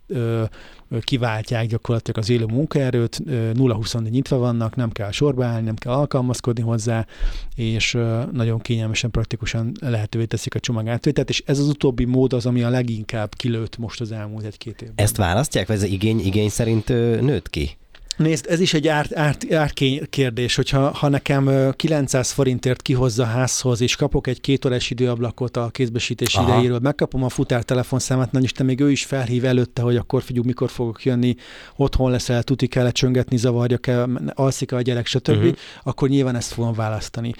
kiváltják 1.01 1.67
gyakorlatilag 1.67 2.19
az 2.19 2.31
élő 2.31 2.45
munkaerőt, 2.85 3.23
0-24 3.27 4.11
nyitva 4.11 4.37
vannak, 4.37 4.77
nem 4.77 4.91
kell 4.91 5.11
sorba 5.11 5.45
állni, 5.45 5.65
nem 5.65 5.75
kell 5.75 5.93
alkalmazkodni 5.93 6.63
hozzá, 6.63 7.07
és 7.55 7.99
nagyon 8.33 8.61
kényelmesen, 8.61 9.11
praktikusan 9.11 9.73
lehetővé 9.81 10.25
teszik 10.25 10.55
a 10.55 10.61
csomagátvételt, 10.61 11.29
és 11.29 11.43
ez 11.47 11.59
az 11.59 11.69
utóbbi 11.69 12.05
mód 12.05 12.33
az, 12.33 12.47
ami 12.47 12.63
a 12.63 12.69
leginkább 12.69 13.35
kilőtt 13.35 13.79
most 13.79 14.01
az 14.01 14.13
elmúlt 14.13 14.45
egy-két 14.45 14.83
évben. 14.83 15.05
Ezt 15.05 15.17
választják, 15.17 15.67
vagy 15.67 15.77
ez 15.77 15.83
igény, 15.83 16.21
igény 16.21 16.49
szerint 16.49 16.89
nőtt 17.21 17.51
ki? 17.51 17.77
Nézd, 18.17 18.47
ez 18.49 18.61
is 18.61 18.75
egy 18.75 18.89
árt, 18.89 19.17
árt, 19.17 19.53
árt 19.53 19.81
kérdés, 20.11 20.55
hogyha 20.55 20.91
ha 20.91 21.09
nekem 21.09 21.73
900 21.77 22.31
forintért 22.31 22.83
kihozza 22.83 23.25
házhoz, 23.25 23.81
és 23.81 23.97
kapok 23.97 24.27
egy 24.27 24.41
két 24.41 24.65
órás 24.65 24.91
időablakot 24.91 25.57
a 25.57 25.69
kézbesítés 25.69 26.35
Aha. 26.35 26.49
idejéről, 26.49 26.79
megkapom 26.79 27.25
a 27.25 27.29
futár 27.29 27.63
telefonszámát, 27.63 28.33
na 28.33 28.41
és 28.41 28.53
te 28.53 28.63
még 28.63 28.81
ő 28.81 28.91
is 28.91 29.05
felhív 29.05 29.45
előtte, 29.45 29.83
hogy 29.83 29.97
akkor 29.97 30.23
figyelj, 30.23 30.47
mikor 30.47 30.71
fogok 30.71 31.05
jönni, 31.05 31.35
otthon 31.77 32.11
leszel, 32.11 32.43
tuti 32.43 32.67
kell 32.67 32.91
csöngetni, 32.91 33.37
zavarja 33.37 33.79
kell, 33.79 34.09
alszik 34.35 34.73
a 34.73 34.81
gyerek, 34.81 35.07
stb., 35.07 35.29
uh-huh. 35.29 35.53
akkor 35.83 36.09
nyilván 36.09 36.37
ezt 36.37 36.53
fogom 36.53 36.73
választani. 36.73 37.35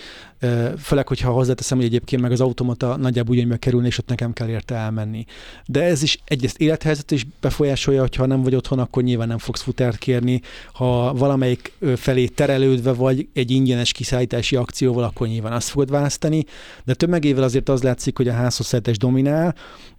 Főleg, 0.79 1.09
hogyha 1.09 1.31
hozzáteszem, 1.31 1.77
hogy 1.77 1.87
egyébként 1.87 2.23
meg 2.23 2.33
az 2.33 2.41
automata 2.41 2.97
nagyjából 2.97 3.37
ugyanúgy 3.37 3.59
kerülni, 3.59 3.87
és 3.87 3.99
ott 3.99 4.09
nekem 4.09 4.33
kell 4.33 4.49
érte 4.49 4.75
elmenni. 4.75 5.25
De 5.67 5.83
ez 5.83 6.03
is 6.03 6.19
egyrészt 6.25 6.59
élethelyzet 6.59 7.11
is 7.11 7.27
befolyásolja, 7.41 8.01
hogyha 8.01 8.27
nem 8.27 8.43
vagy 8.43 8.55
otthon, 8.55 8.79
akkor 8.79 9.03
nyilván 9.03 9.29
nem 9.29 9.39
fogsz 9.39 9.63
futárt 9.63 9.99
kérni. 9.99 10.41
Ha 10.73 11.15
valamelyik 11.15 11.73
felé 11.97 12.27
terelődve 12.27 12.93
vagy 12.93 13.29
egy 13.33 13.51
ingyenes 13.51 13.93
kiszállítási 13.93 14.57
akcióval, 14.57 15.05
akkor 15.05 15.27
nyilván 15.27 15.53
azt 15.53 15.69
fogod 15.69 15.91
választani. 15.91 16.45
De 16.85 16.95
tömegével 16.95 17.43
azért 17.43 17.69
az 17.69 17.83
látszik, 17.83 18.17
hogy 18.17 18.29
a 18.29 18.33
házhozszállítás 18.33 18.99
dominál, 18.99 19.55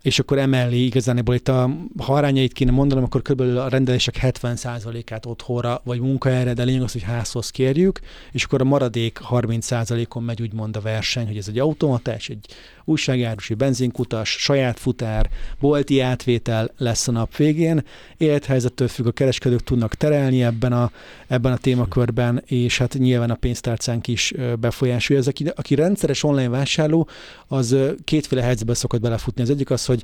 és 0.05 0.19
akkor 0.19 0.37
emellé 0.37 0.77
igazából 0.77 1.35
itt 1.35 1.47
a 1.47 1.69
harányait 1.97 2.53
kéne 2.53 2.71
mondanom, 2.71 3.03
akkor 3.03 3.21
kb. 3.21 3.41
a 3.41 3.67
rendelések 3.67 4.17
70%-át 4.21 5.25
otthonra 5.25 5.81
vagy 5.83 5.99
munkahelyre, 5.99 6.53
de 6.53 6.63
lényeg 6.63 6.81
az, 6.81 6.91
hogy 6.91 7.03
házhoz 7.03 7.49
kérjük, 7.49 7.99
és 8.31 8.43
akkor 8.43 8.61
a 8.61 8.63
maradék 8.63 9.19
30%-on 9.29 10.23
megy 10.23 10.41
úgymond 10.41 10.75
a 10.75 10.81
verseny, 10.81 11.27
hogy 11.27 11.37
ez 11.37 11.47
egy 11.47 11.59
automatás, 11.59 12.29
egy 12.29 12.45
újságjárusi 12.85 13.53
benzinkutas, 13.53 14.29
saját 14.29 14.79
futár, 14.79 15.29
bolti 15.59 15.99
átvétel 15.99 16.71
lesz 16.77 17.07
a 17.07 17.11
nap 17.11 17.35
végén. 17.35 17.83
Élethelyzettől 18.17 18.87
függ, 18.87 19.05
a 19.05 19.11
kereskedők 19.11 19.63
tudnak 19.63 19.95
terelni 19.95 20.43
ebben 20.43 20.73
a, 20.73 20.91
ebben 21.27 21.51
a 21.51 21.57
témakörben, 21.57 22.43
és 22.45 22.77
hát 22.77 22.93
nyilván 22.93 23.29
a 23.29 23.35
pénztárcánk 23.35 24.07
is 24.07 24.33
befolyásolja. 24.59 25.21
Ez, 25.21 25.27
aki, 25.27 25.51
aki 25.55 25.75
rendszeres 25.75 26.23
online 26.23 26.49
vásárló, 26.49 27.07
az 27.47 27.75
kétféle 28.03 28.41
helyzetbe 28.41 28.73
szokott 28.73 29.01
belefutni. 29.01 29.41
Az 29.41 29.49
egyik 29.49 29.69
az, 29.69 29.85
hogy, 29.85 29.94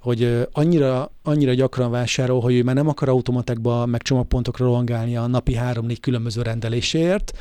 hogy 0.00 0.48
annyira, 0.52 1.10
annyira 1.22 1.54
gyakran 1.54 1.90
vásárol, 1.90 2.40
hogy 2.40 2.54
ő 2.54 2.62
már 2.62 2.74
nem 2.74 2.88
akar 2.88 3.08
automatekba, 3.08 3.86
meg 3.86 4.02
csomagpontokra 4.02 4.64
rohangálni 4.64 5.16
a 5.16 5.26
napi 5.26 5.54
három-négy 5.54 6.00
különböző 6.00 6.42
rendeléséért. 6.42 7.38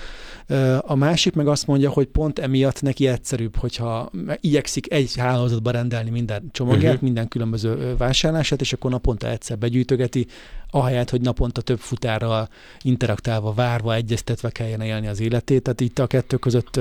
A 0.79 0.95
másik 0.95 1.33
meg 1.33 1.47
azt 1.47 1.67
mondja, 1.67 1.89
hogy 1.89 2.05
pont 2.05 2.39
emiatt 2.39 2.81
neki 2.81 3.07
egyszerűbb, 3.07 3.55
hogyha 3.55 4.11
igyekszik 4.39 4.91
egy 4.93 5.15
hálózatba 5.15 5.71
rendelni 5.71 6.09
minden 6.09 6.49
csomagját, 6.51 6.83
uh-huh. 6.83 7.01
minden 7.01 7.27
különböző 7.27 7.95
vásárlását, 7.97 8.61
és 8.61 8.73
akkor 8.73 8.91
naponta 8.91 9.29
egyszer 9.29 9.57
begyűjtögeti, 9.57 10.27
ahelyett, 10.71 11.09
hogy 11.09 11.21
naponta 11.21 11.61
több 11.61 11.79
futárral 11.79 12.49
interaktálva, 12.81 13.53
várva, 13.53 13.93
egyeztetve 13.93 14.49
kelljen 14.49 14.81
élni 14.81 15.07
az 15.07 15.19
életét. 15.19 15.63
Tehát 15.63 15.81
itt 15.81 15.99
a 15.99 16.07
kettő 16.07 16.37
között 16.37 16.79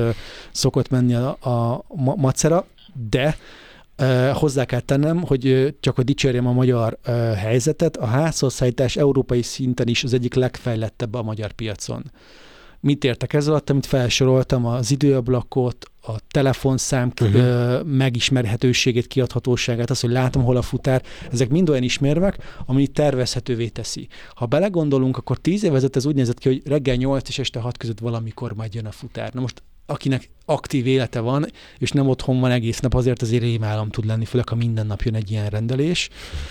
szokott 0.50 0.90
menni 0.90 1.14
a, 1.14 1.28
a 1.28 1.84
macera, 2.16 2.66
de 3.10 3.36
hozzá 4.32 4.64
kell 4.64 4.80
tennem, 4.80 5.22
hogy 5.22 5.74
csak 5.80 5.96
hogy 5.96 6.04
dicsérjem 6.04 6.46
a 6.46 6.52
magyar 6.52 6.98
helyzetet, 7.36 7.96
a 7.96 8.06
házhozszállítás 8.06 8.96
európai 8.96 9.42
szinten 9.42 9.88
is 9.88 10.04
az 10.04 10.12
egyik 10.12 10.34
legfejlettebb 10.34 11.14
a 11.14 11.22
magyar 11.22 11.52
piacon. 11.52 12.12
Mit 12.80 13.04
értek 13.04 13.32
ez 13.32 13.48
alatt, 13.48 13.70
amit 13.70 13.86
felsoroltam, 13.86 14.66
az 14.66 14.90
időablakot, 14.90 15.90
a 16.02 16.12
telefonszám 16.30 17.12
uh-huh. 17.22 17.84
megismerhetőségét, 17.84 19.06
kiadhatóságát, 19.06 19.90
az, 19.90 20.00
hogy 20.00 20.10
látom, 20.10 20.42
hol 20.42 20.56
a 20.56 20.62
futár, 20.62 21.02
ezek 21.32 21.48
mind 21.48 21.70
olyan 21.70 21.82
ismérvek, 21.82 22.38
ami 22.66 22.86
tervezhetővé 22.86 23.68
teszi. 23.68 24.08
Ha 24.34 24.46
belegondolunk, 24.46 25.16
akkor 25.16 25.38
tíz 25.38 25.64
évezet 25.64 25.96
ez 25.96 26.06
úgy 26.06 26.14
nézett 26.14 26.38
ki, 26.38 26.48
hogy 26.48 26.62
reggel 26.64 26.94
8 26.94 27.28
és 27.28 27.38
este 27.38 27.60
6 27.60 27.76
között 27.76 27.98
valamikor 27.98 28.54
majd 28.54 28.74
jön 28.74 28.86
a 28.86 28.90
futár. 28.90 29.32
Na 29.32 29.40
most 29.40 29.62
akinek 29.90 30.30
aktív 30.44 30.86
élete 30.86 31.20
van, 31.20 31.46
és 31.78 31.90
nem 31.90 32.08
otthon 32.08 32.40
van 32.40 32.50
egész 32.50 32.80
nap, 32.80 32.94
azért 32.94 33.22
azért 33.22 33.42
rémálom 33.42 33.88
tud 33.88 34.06
lenni, 34.06 34.24
főleg 34.24 34.48
ha 34.48 34.54
minden 34.54 34.86
nap 34.86 35.02
jön 35.02 35.14
egy 35.14 35.30
ilyen 35.30 35.48
rendelés. 35.48 36.08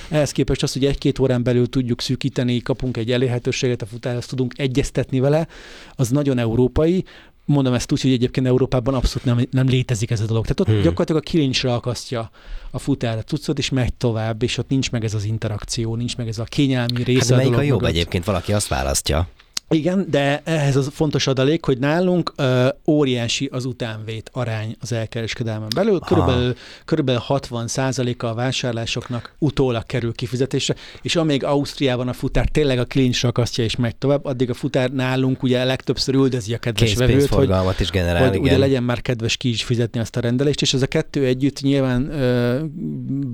Ehhez 0.09 0.31
képest 0.31 0.63
az, 0.63 0.73
hogy 0.73 0.85
egy-két 0.85 1.19
órán 1.19 1.43
belül 1.43 1.69
tudjuk 1.69 2.01
szűkíteni, 2.01 2.61
kapunk 2.61 2.97
egy 2.97 3.11
elérhetőséget 3.11 3.81
a 3.81 3.85
futárhoz, 3.85 4.25
tudunk 4.25 4.59
egyeztetni 4.59 5.19
vele, 5.19 5.47
az 5.95 6.09
nagyon 6.09 6.37
európai, 6.37 7.03
mondom 7.45 7.73
ezt 7.73 7.91
úgy, 7.91 8.01
hogy 8.01 8.11
egyébként 8.11 8.47
Európában 8.47 8.93
abszolút 8.93 9.25
nem, 9.25 9.47
nem 9.51 9.67
létezik 9.67 10.11
ez 10.11 10.21
a 10.21 10.25
dolog. 10.25 10.43
Tehát 10.43 10.59
ott 10.59 10.67
hmm. 10.67 10.81
gyakorlatilag 10.81 11.21
a 11.21 11.29
kilincsre 11.29 11.73
akasztja 11.73 12.31
a 12.71 12.79
futár 12.79 13.17
a 13.17 13.21
cuccot, 13.21 13.57
és 13.57 13.69
megy 13.69 13.93
tovább, 13.93 14.43
és 14.43 14.57
ott 14.57 14.69
nincs 14.69 14.91
meg 14.91 15.03
ez 15.03 15.13
az 15.13 15.23
interakció, 15.23 15.95
nincs 15.95 16.17
meg 16.17 16.27
ez 16.27 16.39
a 16.39 16.43
kényelmi 16.43 17.03
része 17.03 17.33
hát 17.33 17.43
melyik 17.43 17.55
a, 17.55 17.57
a 17.57 17.61
jobb 17.61 17.79
mögött. 17.79 17.95
egyébként? 17.95 18.23
Valaki 18.23 18.53
azt 18.53 18.67
választja. 18.67 19.27
Igen, 19.69 20.05
de 20.09 20.41
ehhez 20.43 20.75
az 20.75 20.89
fontos 20.93 21.27
adalék, 21.27 21.65
hogy 21.65 21.77
nálunk 21.77 22.33
ö, 22.35 22.67
óriási 22.85 23.49
az 23.51 23.65
utánvét 23.65 24.29
arány 24.33 24.75
az 24.81 24.91
elkereskedelmen 24.91 25.67
belül. 25.75 25.99
Körülbelül, 25.99 26.55
körülbelül 26.85 27.21
60% 27.27 28.17
a 28.17 28.33
vásárlásoknak 28.33 29.35
utólag 29.39 29.85
kerül 29.85 30.13
kifizetésre, 30.13 30.75
és 31.01 31.15
amíg 31.15 31.43
Ausztriában 31.43 32.07
a 32.07 32.13
futár 32.13 32.47
tényleg 32.47 32.79
a 32.79 32.85
klincs 32.85 33.21
rakasztja 33.21 33.63
és 33.63 33.75
megy 33.75 33.95
tovább, 33.95 34.25
addig 34.25 34.49
a 34.49 34.53
futár 34.53 34.91
nálunk 34.91 35.43
ugye 35.43 35.63
legtöbbször 35.63 36.15
üldözi 36.15 36.53
a 36.53 36.57
kedves 36.57 36.95
vevőt, 36.95 37.27
hogy, 37.27 37.51
is 37.79 37.89
generál, 37.89 38.23
hogy 38.23 38.33
igen. 38.33 38.41
ugye 38.41 38.57
legyen 38.57 38.83
már 38.83 39.01
kedves 39.01 39.37
ki 39.37 39.49
is 39.49 39.63
fizetni 39.63 39.99
azt 39.99 40.15
a 40.15 40.19
rendelést, 40.19 40.61
és 40.61 40.73
ez 40.73 40.81
a 40.81 40.87
kettő 40.87 41.25
együtt 41.25 41.61
nyilván 41.61 42.09
ö, 42.09 42.59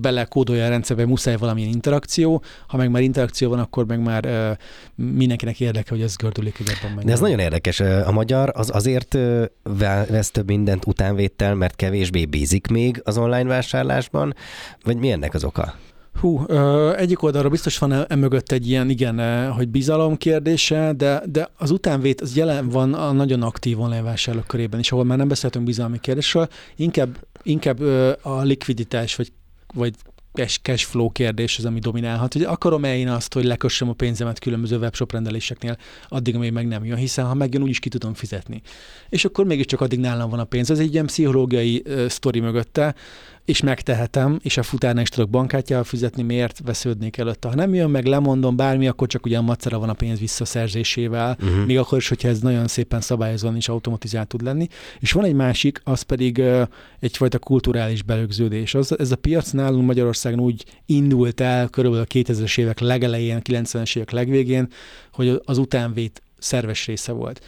belekódolja 0.02 0.66
a 0.66 0.70
rendszerbe, 0.70 1.06
muszáj 1.06 1.36
valamilyen 1.36 1.70
interakció, 1.70 2.44
ha 2.68 2.78
meg 2.78 2.90
már 2.90 3.02
interakció 3.02 3.50
van, 3.50 3.60
akkor 3.60 3.86
meg 3.86 4.00
már 4.00 4.26
ö, 4.26 4.52
mindenkinek 4.96 5.60
érdeke, 5.60 5.90
hogy 5.90 6.02
ez 6.24 6.32
gördülik 6.32 6.96
meg. 6.96 7.06
De 7.06 7.12
ez 7.12 7.20
nagyon 7.20 7.40
érdekes. 7.40 7.80
A 7.80 8.12
magyar 8.12 8.52
az 8.56 8.70
azért 8.74 9.18
vesz 9.64 10.32
több 10.32 10.48
mindent 10.48 10.86
utánvétel, 10.86 11.56
mert 11.56 11.76
kevésbé 11.76 12.26
bízik 12.26 12.68
még 12.68 13.02
az 13.04 13.18
online 13.18 13.44
vásárlásban, 13.44 14.36
vagy 14.84 14.98
mi 14.98 15.12
ennek 15.12 15.34
az 15.34 15.44
oka? 15.44 15.76
Hú, 16.20 16.46
egyik 16.96 17.24
oldalra 17.24 17.50
biztos 17.50 17.78
van 17.78 18.12
emögött 18.12 18.52
egy 18.52 18.70
ilyen, 18.70 18.90
igen, 18.90 19.52
hogy 19.52 19.70
bizalom 19.70 20.18
kérdése, 20.18 20.94
de, 20.98 21.22
de 21.26 21.50
az 21.58 21.72
utánvét 21.72 22.22
az 22.22 22.36
jelen 22.36 22.70
van 22.70 22.94
a 22.94 23.12
nagyon 23.12 23.42
aktív 23.42 23.80
online 23.80 24.02
vásárlók 24.02 24.48
körében 24.48 24.80
is, 24.80 24.92
ahol 24.92 25.04
már 25.04 25.18
nem 25.18 25.28
beszéltünk 25.28 25.66
bizalmi 25.66 26.00
kérdésről, 26.00 26.48
inkább, 26.76 27.18
inkább 27.44 27.80
a 28.22 28.42
likviditás 28.42 29.16
vagy 29.16 29.32
vagy 29.76 29.94
cash 30.62 30.86
flow 30.86 31.10
kérdés 31.10 31.58
az, 31.58 31.66
ami 31.66 31.80
dominálhat. 31.80 32.34
Hogy 32.34 32.44
akarom-e 32.44 32.98
én 32.98 33.10
azt, 33.10 33.34
hogy 33.34 33.44
lekössem 33.44 33.90
a 33.90 33.94
pénzemet 33.94 34.40
különböző 34.40 34.78
webshop 34.78 35.12
rendeléseknél, 35.12 35.78
addig, 36.08 36.36
amíg 36.36 36.52
meg 36.52 36.68
nem 36.68 36.86
jön, 36.86 36.98
hiszen 36.98 37.26
ha 37.26 37.34
megjön, 37.34 37.62
úgyis 37.62 37.80
ki 37.80 37.90
tudom 37.90 38.14
fizetni. 38.14 38.62
És 39.10 39.26
akkor 39.26 39.46
mégiscsak 39.46 39.82
addig 39.82 40.00
nálam 40.00 40.30
van 40.30 40.40
a 40.40 40.44
pénz. 40.44 40.72
Ez 40.72 40.80
egy 40.80 40.94
ilyen 40.94 41.06
pszichológiai 41.06 41.84
uh, 41.86 42.08
sztori 42.08 42.40
mögötte, 42.40 42.96
és 43.46 43.62
megtehetem, 43.62 44.40
és 44.44 44.58
a 44.58 44.64
futárnál 44.64 45.04
is 45.04 45.10
tudok 45.10 45.30
bankkártyával 45.30 45.84
fizetni, 45.84 46.24
miért 46.24 46.62
vesződnék 46.66 47.18
előtte. 47.18 47.48
Ha 47.48 47.56
nem 47.56 47.74
jön 47.74 47.90
meg, 47.90 48.06
lemondom 48.06 48.56
bármi, 48.56 48.88
akkor 48.88 49.08
csak 49.08 49.26
ugyan 49.26 49.44
macera 49.44 49.80
van 49.80 49.90
a 49.90 49.94
pénz 49.94 50.20
visszaszerzésével, 50.20 51.38
uh-huh. 51.42 51.66
még 51.66 51.78
akkor 51.78 51.98
is, 51.98 52.08
hogyha 52.08 52.28
ez 52.28 52.40
nagyon 52.40 52.68
szépen 52.68 53.02
szabályozóan 53.02 53.56
és 53.56 53.70
automatizált 53.70 54.28
tud 54.28 54.42
lenni. 54.42 54.68
És 55.00 55.12
van 55.12 55.24
egy 55.24 55.34
másik, 55.34 55.82
az 55.84 56.02
pedig 56.02 56.38
uh, 56.38 56.62
egyfajta 57.00 57.40
kulturális 57.40 58.02
belögződés. 58.02 58.74
Az, 58.76 59.00
ez 59.00 59.12
a 59.12 59.16
piac 59.16 59.52
nálunk 59.52 59.86
Magyarországon 59.86 60.40
úgy 60.40 60.66
indult 60.86 61.42
el 61.42 61.68
körülbelül 61.68 62.06
a 62.10 62.14
2000-es 62.14 62.58
évek 62.58 62.80
legelején, 62.80 63.42
90-es 63.44 63.96
évek 63.96 64.12
legvégén, 64.12 64.68
hogy 65.14 65.42
az 65.46 65.58
utánvét 65.58 66.22
szerves 66.38 66.86
része 66.86 67.12
volt. 67.12 67.42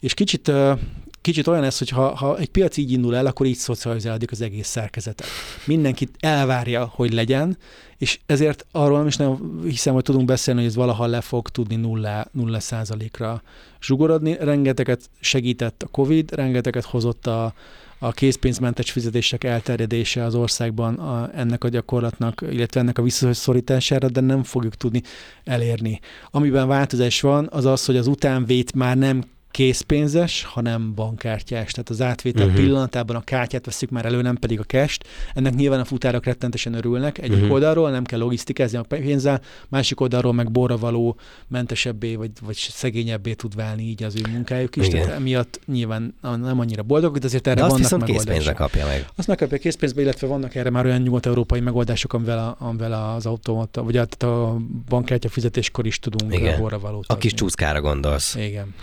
És 0.00 0.14
kicsit 0.14 0.48
uh, 0.48 0.78
kicsit 1.22 1.46
olyan 1.46 1.64
ez, 1.64 1.78
hogy 1.78 1.88
ha, 1.88 2.14
ha 2.14 2.38
egy 2.38 2.48
piac 2.48 2.76
így 2.76 2.92
indul 2.92 3.16
el, 3.16 3.26
akkor 3.26 3.46
így 3.46 3.56
szocializálódik 3.56 4.30
az 4.30 4.40
egész 4.40 4.68
szerkezete. 4.68 5.24
Mindenki 5.66 6.08
elvárja, 6.20 6.90
hogy 6.94 7.12
legyen, 7.12 7.56
és 7.98 8.18
ezért 8.26 8.66
arról 8.72 8.98
nem 8.98 9.06
is 9.06 9.16
nem 9.16 9.60
hiszem, 9.64 9.94
hogy 9.94 10.02
tudunk 10.02 10.26
beszélni, 10.26 10.60
hogy 10.60 10.68
ez 10.68 10.76
valaha 10.76 11.06
le 11.06 11.20
fog 11.20 11.48
tudni 11.48 11.76
nulla, 11.76 12.26
nulla 12.32 12.60
százalékra 12.60 13.42
zsugorodni. 13.80 14.36
Rengeteget 14.40 15.10
segített 15.20 15.82
a 15.82 15.86
Covid, 15.86 16.34
rengeteget 16.34 16.84
hozott 16.84 17.26
a, 17.26 17.54
a 17.98 18.12
készpénzmentes 18.12 18.90
fizetések 18.90 19.44
elterjedése 19.44 20.24
az 20.24 20.34
országban 20.34 20.94
a, 20.94 21.30
ennek 21.34 21.64
a 21.64 21.68
gyakorlatnak, 21.68 22.44
illetve 22.50 22.80
ennek 22.80 22.98
a 22.98 23.02
visszaszorítására, 23.02 24.08
de 24.08 24.20
nem 24.20 24.42
fogjuk 24.42 24.74
tudni 24.74 25.02
elérni. 25.44 26.00
Amiben 26.30 26.68
változás 26.68 27.20
van, 27.20 27.48
az 27.50 27.64
az, 27.64 27.84
hogy 27.84 27.96
az 27.96 28.06
utánvét 28.06 28.74
már 28.74 28.96
nem 28.96 29.24
készpénzes, 29.52 30.44
hanem 30.44 30.94
bankkártyás. 30.94 31.70
Tehát 31.72 31.88
az 31.88 32.00
átvétel 32.00 32.46
uh-huh. 32.46 32.60
pillanatában 32.60 33.16
a 33.16 33.20
kártyát 33.20 33.64
veszük 33.64 33.90
már 33.90 34.04
elő, 34.04 34.22
nem 34.22 34.36
pedig 34.36 34.60
a 34.60 34.62
kest. 34.62 35.06
Ennek 35.34 35.54
nyilván 35.54 35.80
a 35.80 35.84
futárak 35.84 36.24
rettentesen 36.24 36.74
örülnek. 36.74 37.18
Egyik 37.18 37.36
uh-huh. 37.36 37.52
oldalról 37.52 37.90
nem 37.90 38.04
kell 38.04 38.18
logisztikázni 38.18 38.78
a 38.78 38.82
pénzzel, 38.82 39.40
másik 39.68 40.00
oldalról 40.00 40.32
meg 40.32 40.50
borra 40.50 40.76
való 40.76 41.16
mentesebbé 41.48 42.14
vagy, 42.14 42.30
vagy 42.40 42.56
szegényebbé 42.56 43.32
tud 43.32 43.54
válni 43.54 43.82
így 43.82 44.02
az 44.02 44.16
ő 44.16 44.20
munkájuk 44.30 44.76
is. 44.76 44.86
Igen. 44.86 45.02
Tehát 45.02 45.16
emiatt 45.16 45.60
nyilván 45.66 46.14
nem 46.20 46.60
annyira 46.60 46.82
boldogok, 46.82 47.18
de 47.18 47.26
azért 47.26 47.46
erre 47.46 47.60
de 47.60 47.62
azt 47.62 47.72
vannak 47.72 47.88
viszont 47.88 48.04
készpénzbe 48.04 48.52
kapja 48.52 48.86
meg. 48.86 49.06
Azt 49.16 49.28
megkapja 49.28 49.58
készpénzbe, 49.58 50.00
illetve 50.00 50.26
vannak 50.26 50.54
erre 50.54 50.70
már 50.70 50.84
olyan 50.84 51.00
nyugat-európai 51.00 51.60
megoldások, 51.60 52.12
amivel, 52.12 52.38
a, 52.38 52.64
amivel 52.66 53.14
az 53.14 53.26
automata, 53.26 53.82
vagy 53.82 53.96
a, 53.96 54.26
a 54.26 54.56
bankkártya 54.88 55.28
fizetéskor 55.28 55.86
is 55.86 55.98
tudunk 55.98 56.34
Igen. 56.34 56.60
borra 56.60 56.78
valót. 56.78 57.04
A 57.08 57.16
kis 57.16 57.34
csúszkára 57.34 57.80
gondolsz. 57.80 58.34
Igen 58.34 58.74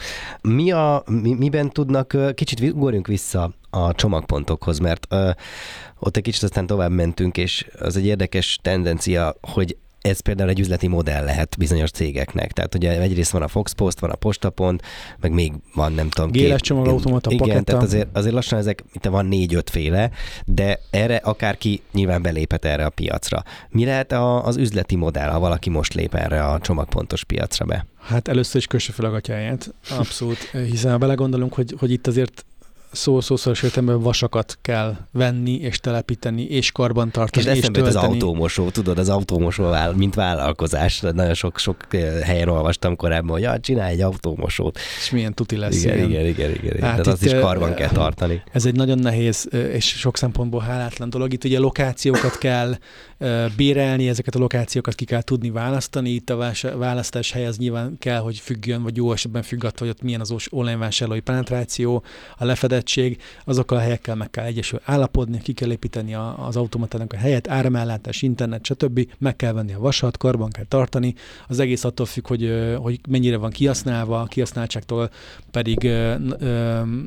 mi 0.60 0.72
a, 0.72 1.04
mi, 1.06 1.34
miben 1.34 1.70
tudnak, 1.70 2.18
kicsit 2.36 2.60
ugorjunk 2.60 3.08
vissza 3.08 3.54
a 3.70 3.94
csomagpontokhoz, 3.94 4.80
mert 4.80 5.08
uh, 5.14 5.30
ott 6.00 6.18
egy 6.18 6.24
kicsit 6.24 6.44
aztán 6.44 6.66
tovább 6.66 6.92
mentünk, 6.92 7.38
és 7.38 7.68
az 7.80 7.98
egy 7.98 8.06
érdekes 8.06 8.60
tendencia, 8.62 9.36
hogy 9.42 9.78
ez 10.02 10.20
például 10.20 10.50
egy 10.50 10.60
üzleti 10.60 10.88
modell 10.88 11.24
lehet 11.24 11.56
bizonyos 11.58 11.92
cégeknek. 11.92 12.52
Tehát 12.52 12.76
ugye 12.76 13.02
egyrészt 13.02 13.32
van 13.32 13.42
a 13.42 13.48
Fox 13.48 13.72
Post, 13.72 14.00
van 14.00 14.10
a 14.10 14.16
Postapont, 14.16 14.82
meg 15.20 15.32
még 15.32 15.54
van 15.74 15.94
nem 15.94 16.10
tudom. 16.10 16.32
Géles 16.32 16.62
csomagautomata, 16.62 17.32
Igen, 17.32 17.48
paketta. 17.48 17.64
tehát 17.64 17.84
azért, 17.84 18.08
azért 18.14 18.34
lassan 18.34 18.60
ezek, 18.60 18.84
itt 18.94 19.06
van 19.06 19.26
négy-öt 19.26 19.70
féle, 19.70 20.12
de 20.46 20.80
erre 20.90 21.16
akárki 21.16 21.82
nyilván 21.92 22.22
beléphet 22.22 22.66
erre 22.66 22.86
a 22.86 22.90
piacra. 22.90 23.44
Mi 23.70 23.86
lehet 23.86 24.12
a, 24.12 24.46
az 24.46 24.58
üzleti 24.58 24.96
modell, 24.96 25.30
ha 25.30 25.40
valaki 25.40 25.70
most 25.70 25.94
lép 25.94 26.16
erre 26.16 26.44
a 26.44 26.60
csomagpontos 26.60 27.24
piacra 27.24 27.66
be? 27.66 27.86
Hát 28.02 28.28
először 28.28 28.56
is 28.56 28.68
kösse 28.68 28.92
fel 28.92 29.06
a 29.06 29.10
gatyáját, 29.10 29.74
abszolút, 29.90 30.38
hiszen 30.72 30.92
ha 30.92 30.98
belegondolunk, 30.98 31.54
hogy, 31.54 31.76
hogy 31.80 31.92
itt 31.92 32.08
azért 32.08 32.46
szó-szószoros 32.92 33.64
értelemben 33.64 34.02
vasakat 34.02 34.58
kell 34.62 34.96
venni, 35.12 35.54
és 35.54 35.80
telepíteni, 35.80 36.44
és 36.44 36.72
karban 36.72 37.12
tartani, 37.12 37.46
és, 37.46 37.56
és 37.56 37.60
tölteni. 37.60 37.88
az 37.88 37.96
autómosó, 37.96 38.70
tudod, 38.70 38.98
az 38.98 39.10
autómosó, 39.10 39.66
mint 39.96 40.16
vállalkozás. 40.16 41.00
Nagyon 41.00 41.34
sok-sok 41.34 41.78
eh, 41.90 42.20
helyen 42.22 42.48
olvastam 42.48 42.96
korábban, 42.96 43.32
hogy 43.32 43.42
ja, 43.42 43.60
csinálj 43.60 43.94
egy 43.94 44.02
autómosót. 44.02 44.80
És 45.00 45.10
milyen 45.10 45.34
tuti 45.34 45.58
lesz. 45.58 45.84
Igen, 45.84 45.98
igen, 45.98 46.10
igen. 46.10 46.26
igen, 46.26 46.52
igen. 46.52 46.72
Hát 46.72 46.80
Tehát 46.80 47.08
azt 47.08 47.26
is 47.26 47.32
eh, 47.32 47.42
karban 47.42 47.74
kell 47.74 47.90
tartani. 47.90 48.44
Ez 48.52 48.66
egy 48.66 48.76
nagyon 48.76 49.00
nehéz 49.00 49.48
eh, 49.52 49.60
és 49.60 49.86
sok 49.86 50.18
szempontból 50.18 50.62
hálátlan 50.62 51.10
dolog. 51.10 51.34
Itt 51.34 51.44
ugye 51.44 51.60
lokációkat 51.60 52.38
kell 52.38 52.76
bérelni, 53.56 54.08
ezeket 54.10 54.36
a 54.36 54.40
lokációkat 54.40 54.96
ki 54.96 55.06
kell 55.06 55.22
tudni 55.22 55.50
választani. 55.50 56.10
Itt 56.10 56.30
a 56.30 56.52
választás 56.78 57.32
hely 57.32 57.46
az 57.46 57.58
nyilván 57.58 57.98
kell, 58.00 58.20
hogy 58.20 58.40
függjön, 58.40 58.84
vagy 58.84 58.96
jó 58.96 59.12
esetben 59.12 59.42
függ 59.42 59.64
attól, 59.64 59.88
hogy 59.88 59.90
ott 59.90 60.02
milyen 60.02 60.22
az 60.22 60.34
online 60.50 60.78
vásárlói 60.78 61.20
penetráció, 61.20 62.04
a 62.38 62.46
lefedettség, 62.46 63.22
azokkal 63.46 63.78
a 63.78 63.82
helyekkel 63.82 64.16
meg 64.16 64.30
kell 64.30 64.46
egyesül 64.46 64.80
állapodni, 64.84 65.42
ki 65.42 65.54
kell 65.54 65.72
építeni 65.72 66.14
az 66.38 66.56
automatának 66.56 67.14
a 67.14 67.18
helyet, 67.18 67.50
áramellátás, 67.50 68.22
internet, 68.22 68.66
stb. 68.66 69.08
Meg 69.18 69.36
kell 69.36 69.54
venni 69.54 69.74
a 69.74 69.80
vasat, 69.80 70.18
karban 70.18 70.50
kell 70.50 70.66
tartani. 70.68 71.16
Az 71.48 71.60
egész 71.60 71.84
attól 71.84 72.06
függ, 72.06 72.28
hogy, 72.28 72.54
hogy 72.82 73.00
mennyire 73.10 73.38
van 73.38 73.50
kihasználva, 73.50 74.22
a 74.22 74.26
kihasználtságtól 74.26 75.10
pedig 75.52 75.84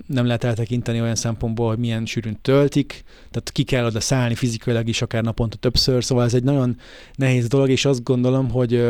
nem 0.07 0.27
lehet 0.27 0.45
eltekinteni 0.45 1.01
olyan 1.01 1.15
szempontból, 1.15 1.69
hogy 1.69 1.79
milyen 1.79 2.07
sűrűn 2.07 2.39
töltik, 2.43 3.05
tehát 3.31 3.51
ki 3.53 3.63
kell 3.63 3.85
oda 3.85 4.01
szállni 4.01 4.35
fizikailag 4.35 4.89
is, 4.89 5.03
akár 5.03 5.23
naponta 5.23 5.57
többször, 5.57 6.02
szóval 6.03 6.25
ez 6.25 6.35
egy 6.35 6.45
nagyon 6.45 6.77
nehéz 7.15 7.47
dolog, 7.49 7.71
és 7.71 7.85
azt 7.85 8.03
gondolom, 8.03 8.51
hogy 8.51 8.85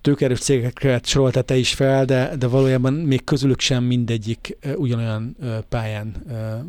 tőkerős 0.00 0.38
cégeket 0.38 1.06
soroltál 1.06 1.42
te 1.42 1.56
is 1.56 1.74
fel, 1.74 2.04
de, 2.04 2.36
de 2.36 2.46
valójában 2.46 2.92
még 2.92 3.24
közülük 3.24 3.60
sem 3.60 3.84
mindegyik 3.84 4.56
ugyanolyan 4.76 5.36
pályán 5.68 6.14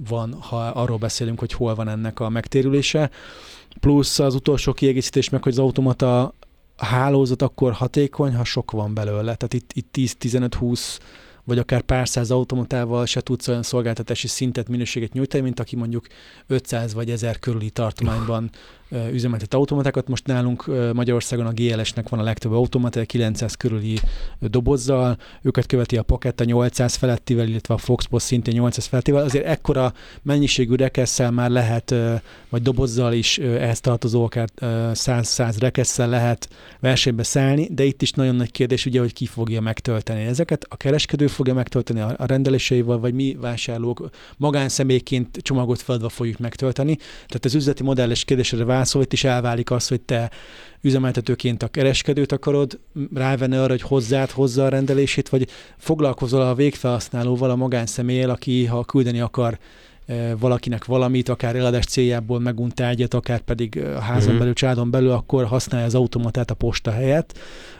van, 0.08 0.34
ha 0.34 0.58
arról 0.58 0.98
beszélünk, 0.98 1.40
hogy 1.40 1.54
hol 1.54 1.76
van 1.76 1.88
ennek 1.90 2.20
a 2.20 2.30
megtérülése. 2.30 3.10
Plusz 3.80 4.20
az 4.20 4.36
utolsó 4.36 4.74
kiegészítés 4.74 5.30
meg, 5.30 5.44
hogy 5.44 5.52
az 5.52 5.60
automata 5.60 6.34
hálózat 6.78 7.42
akkor 7.42 7.72
hatékony, 7.72 8.36
ha 8.36 8.44
sok 8.44 8.72
van 8.72 8.94
belőle. 8.94 9.36
Tehát 9.36 9.54
itt, 9.54 9.72
itt 9.74 10.16
10-15-20 10.22 10.98
vagy 11.44 11.58
akár 11.58 11.82
pár 11.82 12.08
száz 12.08 12.32
automatával 12.32 13.06
se 13.06 13.22
tudsz 13.22 13.48
olyan 13.48 13.64
szolgáltatási 13.64 14.28
szintet, 14.28 14.68
minőséget 14.68 15.14
nyújtani, 15.14 15.44
mint 15.44 15.60
aki 15.60 15.76
mondjuk 15.76 16.08
500 16.48 16.94
vagy 16.94 17.10
1000 17.10 17.40
körüli 17.40 17.70
tartományban 17.70 18.50
üzemeltet 19.12 19.54
automatákat. 19.54 20.08
Most 20.08 20.26
nálunk 20.26 20.66
Magyarországon 20.94 21.46
a 21.46 21.52
GLS-nek 21.52 22.10
van 22.10 22.20
a 22.20 22.24
legtöbb 22.24 22.52
automata, 22.52 23.06
900 23.06 23.56
körüli 23.56 24.00
dobozzal, 24.40 25.18
őket 25.42 25.66
követi 25.66 25.98
a 25.98 26.04
Pocket 26.04 26.40
a 26.42 26.44
800 26.44 26.96
felettivel, 26.96 27.48
illetve 27.48 27.74
a 27.74 27.78
Foxbox 27.78 28.24
szintén 28.24 28.54
800 28.54 28.86
felettivel. 28.86 29.24
Azért 29.24 29.46
ekkora 29.46 29.94
mennyiségű 30.22 30.76
rekesszel 30.76 31.32
már 31.32 31.50
lehet, 31.50 31.96
vagy 32.50 32.62
dobozzal 32.62 33.14
is 33.14 33.38
ehhez 33.38 33.80
tartozó 33.80 34.24
akár 34.24 34.50
100-100 34.60 35.56
rekesszel 35.60 36.10
lehet 36.10 36.50
versenybe 36.80 37.24
szállni, 37.24 37.68
de 37.72 37.84
itt 37.84 38.02
is 38.02 38.12
nagyon 38.12 38.36
nagy 38.36 38.52
kérdés, 38.52 38.86
ugye, 38.86 39.00
hogy 39.00 39.14
ki 39.14 39.26
fogja 39.26 39.62
megtölteni 39.62 40.22
ezeket. 40.22 40.66
A 40.70 40.78
kereskedő 40.78 41.28
fogja 41.28 41.54
megtölteni 41.54 42.00
a 42.00 42.26
rendeléseivel, 42.26 42.98
vagy 42.98 43.14
mi 43.14 43.38
vásárlók 43.40 44.10
magánszemélyként 44.38 45.38
csomagot 45.42 45.82
feladva 45.82 46.10
fogjuk 46.10 46.38
megtölteni. 46.38 46.96
Tehát 46.96 47.46
az 47.46 47.56
üzleti 47.56 47.84
modelles 47.84 48.24
kérdésre 48.24 48.66
válaszol, 48.82 49.02
itt 49.02 49.14
is 49.14 49.24
elválik 49.24 49.72
az, 49.72 49.88
hogy 49.88 50.02
te 50.02 50.32
üzemeltetőként 50.82 51.64
a 51.64 51.68
kereskedőt 51.68 52.32
akarod 52.32 52.80
rávenni 53.14 53.56
arra, 53.56 53.70
hogy 53.70 53.82
hozzád 53.82 54.30
hozza 54.30 54.66
a 54.66 54.70
rendelését, 54.70 55.30
vagy 55.30 55.48
foglalkozol 55.78 56.42
a 56.42 56.56
végfelhasználóval, 56.56 57.50
a 57.50 57.56
magánszemélyel, 57.56 58.30
aki 58.30 58.66
ha 58.66 58.84
küldeni 58.84 59.20
akar 59.20 59.58
e, 60.06 60.36
valakinek 60.36 60.86
valamit, 60.86 61.30
akár 61.30 61.56
eladás 61.56 61.86
céljából 61.86 62.40
megunt 62.40 62.80
egyet, 62.80 63.14
akár 63.14 63.40
pedig 63.40 63.78
a 63.78 64.00
házon 64.00 64.24
uh-huh. 64.24 64.38
belül, 64.38 64.54
családon 64.54 64.92
belül, 64.92 65.12
akkor 65.12 65.46
használja 65.46 65.86
az 65.86 65.96
automatát 65.96 66.52
a 66.52 66.54
posta 66.54 66.92
helyett, 66.92 67.38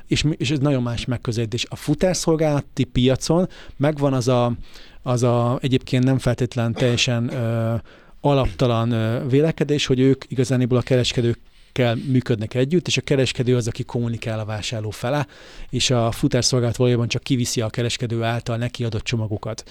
és, 0.08 0.26
és 0.38 0.52
ez 0.52 0.60
nagyon 0.60 0.84
más 0.84 1.06
megközelítés. 1.06 1.66
A 1.70 1.76
futárszolgálati 1.76 2.84
piacon 2.84 3.48
megvan 3.78 4.14
az 4.14 4.28
a, 4.28 4.54
az 5.02 5.24
a 5.24 5.58
egyébként 5.62 6.04
nem 6.04 6.18
feltétlen 6.18 6.74
teljesen 6.74 7.24
uh, 7.24 7.80
alaptalan 8.22 9.28
vélekedés, 9.28 9.86
hogy 9.86 10.00
ők 10.00 10.24
igazániból 10.28 10.78
a 10.78 10.82
kereskedők 10.82 11.40
kell 11.72 11.96
működnek 11.96 12.54
együtt, 12.54 12.88
és 12.88 12.98
a 12.98 13.02
kereskedő 13.02 13.56
az, 13.56 13.68
aki 13.68 13.84
kommunikál 13.84 14.40
a 14.40 14.46
vásárló 14.46 14.90
fele, 14.90 15.28
és 15.70 15.90
a 15.90 16.12
futárszolgálat 16.12 16.76
valójában 16.76 17.08
csak 17.08 17.24
kiviszi 17.24 17.62
a 17.62 17.70
kereskedő 17.70 18.24
által 18.24 18.58
neki 18.58 18.84
adott 18.84 19.04
csomagokat 19.04 19.64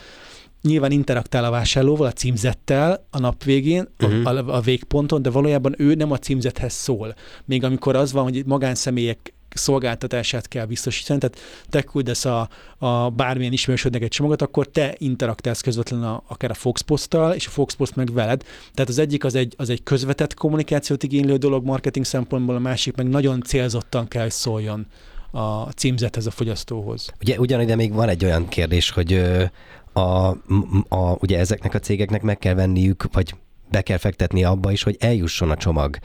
nyilván 0.63 0.91
interaktál 0.91 1.45
a 1.45 1.51
vásárlóval, 1.51 2.07
a 2.07 2.13
címzettel 2.13 3.07
a 3.11 3.19
nap 3.19 3.45
végén, 3.45 3.89
uh-huh. 4.01 4.27
a, 4.27 4.31
a, 4.31 4.57
a 4.57 4.61
végponton, 4.61 5.23
de 5.23 5.31
valójában 5.31 5.75
ő 5.79 5.95
nem 5.95 6.11
a 6.11 6.19
címzethez 6.19 6.73
szól. 6.73 7.15
Még 7.45 7.65
amikor 7.65 7.97
az 7.97 8.13
van, 8.13 8.23
hogy 8.23 8.47
magánszemélyek 8.47 9.33
szolgáltatását 9.55 10.49
kell 10.49 10.65
biztosítani, 10.65 11.19
tehát 11.19 11.39
te 11.69 11.83
küldesz 11.83 12.25
a, 12.25 12.49
a 12.79 13.11
bármilyen 13.11 13.53
ismerősödnek 13.53 14.03
egy 14.03 14.09
csomagot, 14.09 14.43
akkor 14.43 14.67
te 14.67 14.95
interaktálsz 14.99 15.61
közvetlenül 15.61 16.07
a, 16.07 16.23
akár 16.29 16.51
a 16.51 16.55
Foxpost-tal, 16.55 17.33
és 17.33 17.47
a 17.47 17.51
Foxpost 17.51 17.97
meg 17.97 18.13
veled. 18.13 18.43
Tehát 18.75 18.91
az 18.91 18.99
egyik 18.99 19.25
az 19.25 19.35
egy, 19.35 19.55
az 19.57 19.71
egy 19.71 19.83
közvetett 19.83 20.35
kommunikációt 20.35 21.03
igénylő 21.03 21.37
dolog 21.37 21.65
marketing 21.65 22.05
szempontból, 22.05 22.55
a 22.55 22.59
másik 22.59 22.97
meg 22.97 23.09
nagyon 23.09 23.43
célzottan 23.43 24.09
kell, 24.09 24.23
hogy 24.23 24.31
szóljon 24.31 24.87
a 25.31 25.63
címzethez, 25.63 26.27
a 26.27 26.31
fogyasztóhoz. 26.31 27.13
Ugye 27.21 27.39
ugyanide 27.39 27.75
még 27.75 27.93
van 27.93 28.09
egy 28.09 28.25
olyan 28.25 28.49
kérdés, 28.49 28.91
hogy 28.91 29.23
a, 29.93 30.29
a, 30.89 31.17
ugye 31.19 31.39
ezeknek 31.39 31.75
a 31.75 31.79
cégeknek 31.79 32.23
meg 32.23 32.39
kell 32.39 32.55
venniük, 32.55 33.09
vagy 33.13 33.35
be 33.71 33.83
kell 33.83 33.97
fektetni 33.97 34.45
abba 34.45 34.71
is, 34.73 34.83
hogy 34.83 34.97
eljusson 35.01 35.51
a 35.51 35.57
csomag 35.57 35.97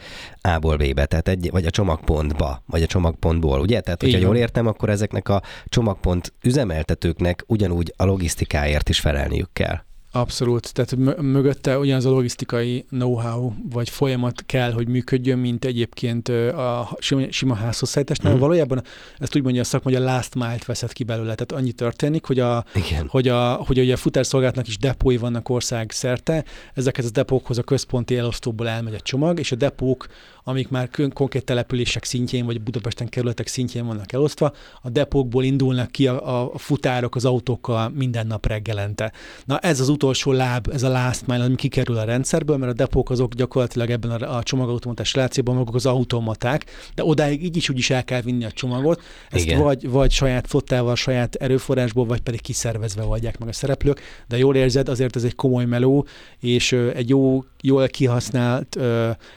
A-ból 0.41 0.77
B-be, 0.77 1.05
tehát 1.05 1.27
egy, 1.27 1.49
vagy 1.51 1.65
a 1.65 1.69
csomagpontba, 1.69 2.63
vagy 2.65 2.83
a 2.83 2.85
csomagpontból, 2.85 3.59
ugye? 3.59 3.81
Tehát, 3.81 4.01
hogyha 4.01 4.19
jól 4.19 4.35
értem, 4.35 4.67
akkor 4.67 4.89
ezeknek 4.89 5.29
a 5.29 5.41
csomagpont 5.65 6.33
üzemeltetőknek 6.41 7.43
ugyanúgy 7.47 7.93
a 7.97 8.05
logisztikáért 8.05 8.89
is 8.89 8.99
felelniük 8.99 9.49
kell. 9.53 9.83
Abszolút, 10.15 10.73
tehát 10.73 11.21
mögötte 11.21 11.79
ugyanaz 11.79 12.05
a 12.05 12.09
logisztikai 12.09 12.85
know-how 12.89 13.51
vagy 13.69 13.89
folyamat 13.89 14.43
kell, 14.45 14.71
hogy 14.71 14.87
működjön, 14.87 15.39
mint 15.39 15.65
egyébként 15.65 16.29
a 16.29 16.97
sima 17.29 17.55
házhozszállításnál. 17.55 18.35
Mm. 18.35 18.39
Valójában 18.39 18.83
ezt 19.19 19.35
úgy 19.35 19.43
mondja 19.43 19.61
a 19.61 19.65
szakma, 19.65 19.91
hogy 19.91 20.01
a 20.01 20.05
last 20.05 20.35
mile-t 20.35 20.65
veszed 20.65 20.93
ki 20.93 21.03
belőle. 21.03 21.35
Tehát 21.35 21.51
annyi 21.51 21.71
történik, 21.71 22.25
hogy 22.25 22.39
a, 22.39 22.65
Igen. 22.73 23.07
hogy 23.07 23.27
a, 23.27 23.53
hogy 23.53 23.79
a, 23.79 23.93
a 23.93 23.97
futárszolgálatnak 23.97 24.67
is 24.67 24.77
depói 24.77 25.17
vannak 25.17 25.49
ország 25.49 25.91
szerte, 25.91 26.43
ezekhez 26.73 27.05
a 27.05 27.09
depókhoz 27.09 27.57
a 27.57 27.63
központi 27.63 28.17
elosztóból 28.17 28.67
elmegy 28.67 28.93
a 28.93 28.99
csomag, 28.99 29.39
és 29.39 29.51
a 29.51 29.55
depók 29.55 30.07
amik 30.47 30.69
már 30.69 30.89
konkrét 31.13 31.45
települések 31.45 32.03
szintjén, 32.03 32.45
vagy 32.45 32.61
Budapesten 32.61 33.09
kerületek 33.09 33.47
szintjén 33.47 33.85
vannak 33.85 34.13
elosztva, 34.13 34.53
a 34.81 34.89
depókból 34.89 35.43
indulnak 35.43 35.91
ki 35.91 36.07
a, 36.07 36.53
a 36.53 36.57
futárok 36.57 37.15
az 37.15 37.25
autókkal 37.25 37.89
minden 37.89 38.27
nap 38.27 38.45
reggelente. 38.45 39.11
Na 39.45 39.59
ez 39.59 39.79
az 39.79 39.89
utolsó 39.89 40.04
láb, 40.13 40.69
ez 40.73 40.83
a 40.83 40.89
last 40.89 41.27
mile, 41.27 41.43
ami 41.43 41.55
kikerül 41.55 41.97
a 41.97 42.03
rendszerből, 42.03 42.57
mert 42.57 42.71
a 42.71 42.75
depók 42.75 43.09
azok 43.09 43.33
gyakorlatilag 43.33 43.89
ebben 43.89 44.11
a, 44.11 44.37
a 44.37 44.43
csomagautomatás 44.43 45.13
relációban 45.13 45.55
maguk 45.55 45.75
az 45.75 45.85
automaták, 45.85 46.65
de 46.95 47.03
odáig 47.03 47.43
így 47.43 47.57
is 47.57 47.69
úgy 47.69 47.77
is 47.77 47.89
el 47.89 48.03
kell 48.03 48.21
vinni 48.21 48.45
a 48.45 48.51
csomagot, 48.51 49.01
ezt 49.29 49.45
Igen. 49.45 49.61
vagy, 49.61 49.89
vagy 49.89 50.11
saját 50.11 50.47
flottával, 50.47 50.95
saját 50.95 51.35
erőforrásból, 51.35 52.05
vagy 52.05 52.21
pedig 52.21 52.41
kiszervezve 52.41 53.03
oldják 53.03 53.37
meg 53.37 53.47
a 53.47 53.53
szereplők, 53.53 54.01
de 54.27 54.37
jól 54.37 54.55
érzed, 54.55 54.89
azért 54.89 55.15
ez 55.15 55.23
egy 55.23 55.35
komoly 55.35 55.65
meló, 55.65 56.07
és 56.39 56.71
egy 56.71 57.09
jó, 57.09 57.43
jól 57.61 57.87
kihasznált 57.87 58.77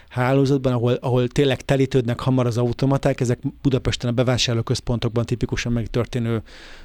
hálózatban, 0.09 0.73
ahol, 0.73 0.93
ahol 0.93 1.27
tényleg 1.27 1.61
telítődnek 1.61 2.19
hamar 2.19 2.45
az 2.45 2.57
automaták, 2.57 3.19
ezek 3.19 3.39
Budapesten 3.61 4.09
a 4.09 4.13
bevásárlóközpontokban 4.13 5.25
tipikusan 5.25 5.71
megtörténő 5.71 6.41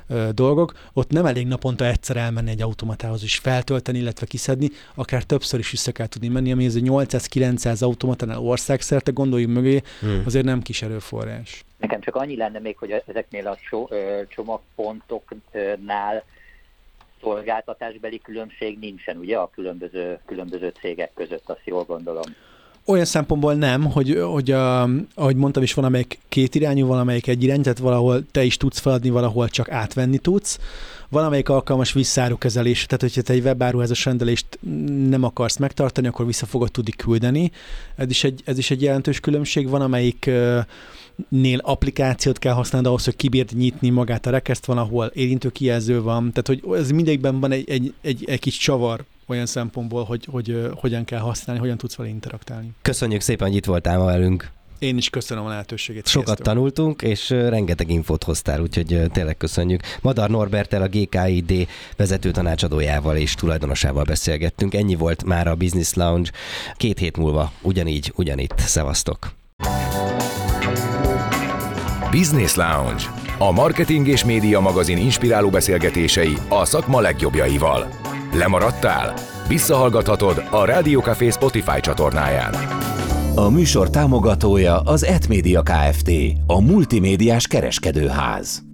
ö, 0.09 0.29
dolgok, 0.33 0.73
ott 0.93 1.11
nem 1.11 1.27
elég 1.27 1.47
naponta 1.47 1.87
egyszer 1.87 2.17
elmenni 2.17 2.51
egy 2.51 2.63
automatához 2.63 3.23
és 3.23 3.39
feltölteni, 3.39 3.99
illetve 3.99 4.27
kiszedni, 4.27 4.69
akár 4.95 5.23
többször 5.23 5.59
is 5.59 5.71
vissza 5.71 5.93
kell 5.93 6.07
tudni 6.07 6.29
menni, 6.29 6.53
ami 6.53 6.65
ez 6.65 6.75
a 6.75 6.81
800-900 6.81 7.83
automatánál 7.83 8.39
országszerte, 8.39 9.11
gondoljunk 9.11 9.55
mögé, 9.55 9.83
hmm. 10.01 10.23
azért 10.27 10.45
nem 10.45 10.63
kis 10.63 10.83
erőforrás. 10.83 11.65
Nekem 11.79 12.01
csak 12.01 12.17
annyi 12.17 12.37
lenne 12.37 12.59
még, 12.59 12.77
hogy 12.79 13.03
ezeknél 13.07 13.47
a 13.47 13.57
so, 13.69 13.87
ö, 13.91 14.21
csomagpontoknál 14.29 16.25
szolgáltatásbeli 17.21 18.21
különbség 18.21 18.79
nincsen, 18.79 19.17
ugye, 19.17 19.37
a 19.37 19.51
különböző, 19.55 20.19
különböző 20.27 20.73
cégek 20.81 21.11
között, 21.15 21.49
azt 21.49 21.65
jól 21.65 21.85
gondolom. 21.85 22.25
Olyan 22.87 23.05
szempontból 23.05 23.55
nem, 23.55 23.85
hogy, 23.85 24.21
hogy 24.23 24.51
a, 24.51 24.89
ahogy 25.15 25.37
mondtam 25.37 25.63
is, 25.63 25.75
van 25.75 25.85
amelyik 25.85 26.19
két 26.29 26.55
irányú, 26.55 26.87
van 26.87 26.99
amelyik 26.99 27.27
egy 27.27 27.43
irány, 27.43 27.63
tehát 27.63 27.79
valahol 27.79 28.25
te 28.31 28.45
is 28.45 28.57
tudsz 28.57 28.79
feladni, 28.79 29.11
valahol 29.11 29.49
csak 29.49 29.71
átvenni 29.71 30.19
tudsz. 30.19 30.59
Van 31.09 31.25
amelyik 31.25 31.49
alkalmas 31.49 31.93
visszárukezelés, 31.93 32.87
tehát 32.87 33.01
hogyha 33.01 33.23
te 33.23 33.33
egy 33.33 33.43
webáruházas 33.43 34.05
rendelést 34.05 34.59
nem 35.09 35.23
akarsz 35.23 35.57
megtartani, 35.57 36.07
akkor 36.07 36.27
vissza 36.27 36.47
fogod 36.47 36.71
tudni 36.71 36.91
küldeni. 36.91 37.51
Ez 37.97 38.11
is 38.11 38.25
egy, 38.25 38.43
ez 38.45 38.59
is 38.59 38.71
egy 38.71 38.83
jelentős 38.83 39.21
különbség. 39.21 39.69
Van 39.69 39.81
amelyik 39.81 40.31
nél 41.29 41.59
applikációt 41.59 42.39
kell 42.39 42.53
használni 42.53 42.87
ahhoz, 42.87 43.05
hogy 43.05 43.17
kibírd 43.17 43.51
nyitni 43.57 43.91
magát 43.91 44.27
a 44.27 44.31
rekeszt, 44.31 44.65
van, 44.65 44.79
ahol 44.79 45.07
érintő 45.07 45.49
kijelző 45.49 46.03
van. 46.03 46.33
Tehát, 46.33 46.47
hogy 46.47 46.79
ez 46.79 46.91
mindegyikben 46.91 47.41
van 47.41 47.53
egy, 47.53 47.71
egy, 47.71 47.95
egy, 48.01 48.25
egy 48.27 48.41
kis 48.41 48.57
csavar 48.57 49.05
olyan 49.27 49.47
szempontból, 49.47 50.05
hogy, 50.05 50.25
hogy, 50.31 50.71
hogy 50.75 50.95
hogyan 50.95 51.05
kell 51.05 51.21
használni, 51.21 51.61
hogyan 51.61 51.77
tudsz 51.77 51.95
vele 51.97 52.09
interaktálni. 52.09 52.73
Köszönjük 52.83 53.21
szépen, 53.21 53.47
hogy 53.47 53.57
itt 53.57 53.65
voltál 53.65 53.99
ma 53.99 54.05
velünk. 54.05 54.51
Én 54.79 54.97
is 54.97 55.11
köszönöm 55.11 55.45
a 55.45 55.49
lehetőséget. 55.49 56.07
Sokat 56.07 56.27
Sziasztok. 56.27 56.47
tanultunk, 56.47 57.03
és 57.03 57.31
rengeteg 57.31 57.91
infót 57.91 58.25
hoztál, 58.25 58.61
úgyhogy 58.61 59.03
tényleg 59.13 59.37
köszönjük. 59.37 59.81
Madar 60.01 60.31
Norbertel, 60.31 60.83
a 60.83 60.89
GKID 60.89 61.69
vezető 61.97 62.31
tanácsadójával 62.31 63.17
és 63.17 63.35
tulajdonosával 63.35 64.05
beszélgettünk. 64.05 64.75
Ennyi 64.75 64.95
volt 64.95 65.25
már 65.25 65.47
a 65.47 65.55
Business 65.55 65.93
Lounge. 65.93 66.31
Két 66.77 66.99
hét 66.99 67.17
múlva 67.17 67.53
ugyanígy, 67.63 68.13
ugyanitt. 68.17 68.59
Szevasztok! 68.59 69.33
Business 72.11 72.55
Lounge. 72.55 73.24
A 73.39 73.51
marketing 73.51 74.09
és 74.09 74.25
média 74.25 74.61
magazin 74.61 74.97
inspiráló 74.97 75.49
beszélgetései 75.49 76.35
a 76.49 76.65
szakma 76.65 77.01
legjobbjaival. 77.01 77.89
Lemaradtál? 78.33 79.15
Visszahallgathatod 79.49 80.45
a 80.51 80.65
Café 81.01 81.31
Spotify 81.31 81.81
csatornáján. 81.81 82.55
A 83.35 83.49
műsor 83.49 83.91
támogatója 83.91 84.81
az 84.81 85.05
Etmédia 85.05 85.63
Kft. 85.63 86.11
A 86.47 86.61
multimédiás 86.61 87.47
kereskedőház. 87.47 88.74